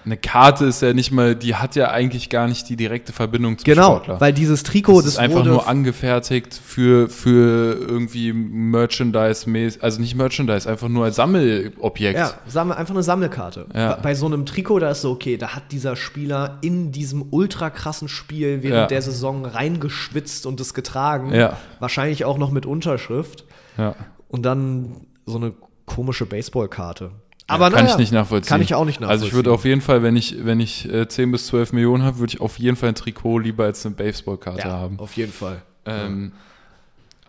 Eine 0.06 0.16
Karte 0.16 0.66
ist 0.66 0.82
ja 0.82 0.92
nicht 0.94 1.10
mal, 1.10 1.34
die 1.34 1.56
hat 1.56 1.74
ja 1.74 1.90
eigentlich 1.90 2.30
gar 2.30 2.46
nicht 2.46 2.68
die 2.68 2.76
direkte 2.76 3.12
Verbindung 3.12 3.58
zum 3.58 3.64
Genau, 3.64 3.96
Sportler. 3.96 4.20
weil 4.20 4.32
dieses 4.32 4.62
Trikot, 4.62 4.98
das 4.98 5.04
das, 5.04 5.12
ist 5.14 5.18
einfach 5.18 5.44
nur 5.44 5.66
angefertigt 5.68 6.54
für, 6.64 7.08
für 7.08 7.74
irgendwie 7.80 8.32
Merchandise, 8.32 9.46
also 9.80 10.00
nicht 10.00 10.14
Merchandise, 10.14 10.70
einfach 10.70 10.88
nur 10.88 11.04
als 11.06 11.16
Sammelobjekt. 11.16 12.18
ja, 12.18 12.34
sammel, 12.46 12.76
einfach 12.76 12.94
eine 12.94 13.02
Sammelkarte. 13.02 13.66
Ja. 13.74 13.96
Bei- 13.96 14.02
Bei 14.02 14.14
so 14.14 14.26
einem 14.26 14.46
Trikot, 14.46 14.78
da 14.78 14.90
ist 14.90 15.00
so, 15.02 15.10
okay, 15.10 15.36
da 15.36 15.48
hat 15.56 15.72
dieser 15.72 15.96
Spieler 15.96 16.58
in 16.60 16.92
diesem 16.92 17.26
ultra 17.32 17.70
krassen 17.70 18.06
Spiel 18.08 18.62
während 18.62 18.76
Ja. 18.82 18.86
der 18.86 19.02
Saison 19.02 19.44
reingeschwitzt 19.44 20.46
und 20.46 20.60
es 20.60 20.72
getragen. 20.72 21.34
Ja. 21.34 21.56
Wahrscheinlich 21.80 22.24
auch 22.24 22.38
noch 22.38 22.52
mit 22.52 22.64
Unterschrift. 22.64 23.44
Ja. 23.76 23.96
Und 24.28 24.42
dann 24.46 25.06
so 25.26 25.36
eine 25.38 25.52
komische 25.84 26.26
Baseballkarte. 26.26 27.10
Aber 27.48 27.66
Aber 27.66 27.76
kann 27.76 27.84
naja, 27.84 27.94
ich 27.94 28.00
nicht 28.00 28.12
nachvollziehen. 28.12 28.48
Kann 28.48 28.62
ich 28.62 28.74
auch 28.74 28.84
nicht 28.84 29.00
nachvollziehen. 29.00 29.22
Also 29.22 29.26
ich 29.26 29.32
würde 29.34 29.52
auf 29.52 29.64
jeden 29.64 29.80
Fall, 29.80 30.02
wenn 30.02 30.16
ich, 30.16 30.44
wenn 30.44 30.58
ich 30.60 30.88
äh, 30.92 31.06
10 31.08 31.30
bis 31.30 31.46
12 31.46 31.72
Millionen 31.72 32.02
habe, 32.02 32.18
würde 32.18 32.32
ich 32.34 32.40
auf 32.40 32.58
jeden 32.58 32.76
Fall 32.76 32.88
ein 32.90 32.94
Trikot 32.96 33.38
lieber 33.38 33.64
als 33.64 33.86
eine 33.86 33.94
Baseballkarte 33.94 34.60
ja, 34.66 34.72
haben. 34.72 34.98
auf 34.98 35.12
jeden 35.16 35.32
Fall. 35.32 35.62
Ähm, 35.84 36.32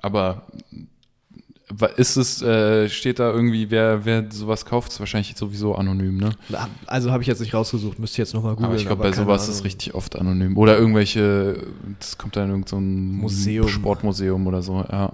aber 0.01 0.43
wa- 1.69 1.85
ist 1.87 2.15
es, 2.15 2.41
äh, 2.41 2.89
steht 2.89 3.19
da 3.19 3.31
irgendwie, 3.31 3.69
wer, 3.69 4.05
wer 4.05 4.25
sowas 4.31 4.65
kauft, 4.65 4.91
ist 4.91 4.99
wahrscheinlich 4.99 5.35
sowieso 5.37 5.75
anonym, 5.75 6.17
ne? 6.17 6.31
Also 6.87 7.11
habe 7.11 7.21
ich 7.21 7.27
jetzt 7.27 7.41
nicht 7.41 7.53
rausgesucht, 7.53 7.99
müsste 7.99 8.15
ich 8.15 8.17
jetzt 8.19 8.33
nochmal 8.33 8.53
googeln. 8.53 8.71
aber 8.71 8.75
ich 8.79 8.85
glaube, 8.87 9.03
bei 9.03 9.11
sowas 9.11 9.43
Ahnung. 9.43 9.55
ist 9.55 9.63
richtig 9.65 9.93
oft 9.93 10.15
anonym. 10.15 10.57
Oder 10.57 10.77
irgendwelche, 10.79 11.61
das 11.99 12.17
kommt 12.17 12.35
dann 12.35 12.45
in 12.45 12.49
irgendein 12.49 12.69
so 12.69 12.77
ein 12.77 13.11
Museum. 13.17 13.67
Sportmuseum 13.67 14.47
oder 14.47 14.63
so. 14.63 14.83
Ja. 14.91 15.11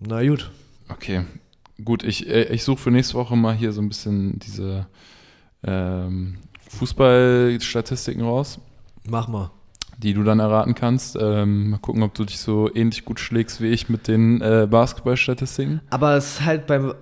Na 0.00 0.26
gut. 0.26 0.50
Okay, 0.88 1.22
gut. 1.84 2.02
Ich, 2.04 2.28
äh, 2.28 2.44
ich 2.44 2.64
suche 2.64 2.78
für 2.78 2.90
nächste 2.90 3.14
Woche 3.14 3.36
mal 3.36 3.54
hier 3.54 3.72
so 3.72 3.80
ein 3.80 3.88
bisschen 3.88 4.38
diese 4.38 4.86
ähm, 5.62 6.38
Fußballstatistiken 6.68 8.22
raus, 8.22 8.60
Mach 9.08 9.28
mal. 9.28 9.50
die 9.98 10.14
du 10.14 10.22
dann 10.22 10.40
erraten 10.40 10.74
kannst. 10.74 11.16
Ähm, 11.20 11.70
mal 11.70 11.78
gucken, 11.78 12.02
ob 12.02 12.14
du 12.14 12.24
dich 12.24 12.38
so 12.38 12.72
ähnlich 12.74 13.04
gut 13.04 13.20
schlägst 13.20 13.60
wie 13.60 13.68
ich 13.68 13.88
mit 13.88 14.08
den 14.08 14.40
äh, 14.40 14.66
Basketballstatistiken. 14.70 15.80
Aber 15.90 16.14
es 16.14 16.32
ist 16.34 16.44
halt 16.44 16.66
beim, 16.66 16.94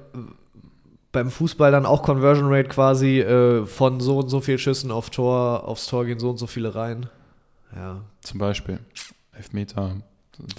beim 1.13 1.31
Fußball 1.31 1.71
dann 1.71 1.87
auch 1.87 2.03
Conversion 2.03 2.53
Rate 2.53 2.69
quasi 2.69 3.21
äh, 3.21 3.67
von 3.67 4.01
so 4.01 4.19
und 4.19 4.29
so 4.29 4.41
viel 4.41 4.59
Schüssen 4.59 4.91
auf 4.91 5.11
Tor, 5.11 5.67
aufs 5.69 5.87
Tor 5.87 6.05
gehen 6.07 6.19
so 6.19 6.31
und 6.31 6.39
so 6.39 6.47
viele 6.47 6.75
rein. 6.75 7.07
Ja. 7.77 8.03
Zum 8.23 8.39
Beispiel 8.39 8.81
Elfmeter. 9.33 9.97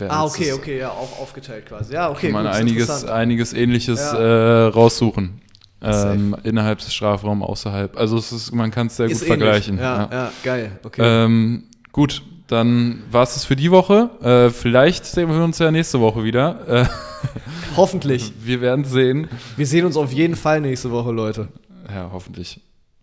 Ah, 0.07 0.25
okay, 0.25 0.51
okay, 0.53 0.79
ja, 0.79 0.89
auch 0.89 1.19
aufgeteilt 1.19 1.65
quasi. 1.67 1.93
Ja, 1.93 2.09
okay. 2.09 2.31
Kann 2.31 2.43
man 2.43 2.45
gut, 2.45 2.55
einiges, 2.55 3.05
einiges 3.05 3.53
ähnliches 3.53 3.99
Ja. 3.99 4.17
äh, 4.19 4.67
raussuchen. 4.67 5.41
Ähm, 5.81 6.35
innerhalb 6.43 6.79
des 6.79 6.93
Strafraums, 6.93 7.41
außerhalb. 7.45 7.97
Also 7.97 8.17
es 8.17 8.33
ist, 8.33 8.51
man 8.53 8.69
kann 8.71 8.87
es 8.87 8.97
sehr 8.97 9.05
Ist 9.05 9.19
gut 9.21 9.29
ähnlich. 9.29 9.37
vergleichen. 9.39 9.77
Ja, 9.79 10.09
ja, 10.11 10.31
geil. 10.43 10.77
Okay. 10.83 11.01
Ähm, 11.03 11.63
gut, 11.93 12.21
dann 12.47 13.03
war 13.11 13.23
es 13.23 13.35
das 13.35 13.45
für 13.45 13.55
die 13.55 13.71
Woche. 13.71 14.09
Äh, 14.21 14.49
vielleicht 14.49 15.05
sehen 15.05 15.29
wir 15.29 15.41
uns 15.41 15.57
ja 15.59 15.71
nächste 15.71 16.01
Woche 16.01 16.23
wieder. 16.25 16.67
Äh, 16.67 16.85
Hoffentlich. 17.77 18.33
wir 18.43 18.59
werden 18.59 18.83
sehen. 18.83 19.29
Wir 19.55 19.65
sehen 19.65 19.85
uns 19.85 19.95
auf 19.95 20.11
jeden 20.11 20.35
Fall 20.35 20.59
nächste 20.59 20.91
Woche, 20.91 21.11
Leute. 21.11 21.47
Ja, 21.87 22.09
hoffentlich. 22.11 22.59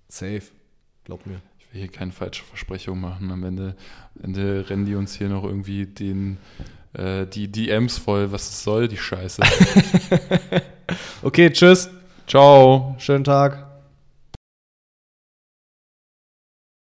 Safe. 0.09 0.43
Glaub 1.05 1.25
mir. 1.27 1.41
Hier 1.77 1.89
keine 1.89 2.13
falsche 2.13 2.45
Versprechung 2.45 3.01
machen. 3.01 3.31
Am 3.31 3.45
Ende, 3.45 3.75
Ende 4.23 4.65
rennen 4.69 4.87
die 4.87 4.95
uns 4.95 5.15
hier 5.15 5.29
noch 5.29 5.45
irgendwie 5.45 5.87
den, 5.87 6.39
äh, 6.95 7.27
die 7.27 7.49
DMs 7.49 7.99
voll. 7.99 8.33
Was 8.33 8.63
soll, 8.63 8.89
die 8.89 8.97
Scheiße. 8.97 9.43
Okay, 11.23 11.51
tschüss. 11.51 11.91
Ciao. 12.27 12.95
Schönen 12.99 13.25
Tag. 13.25 13.66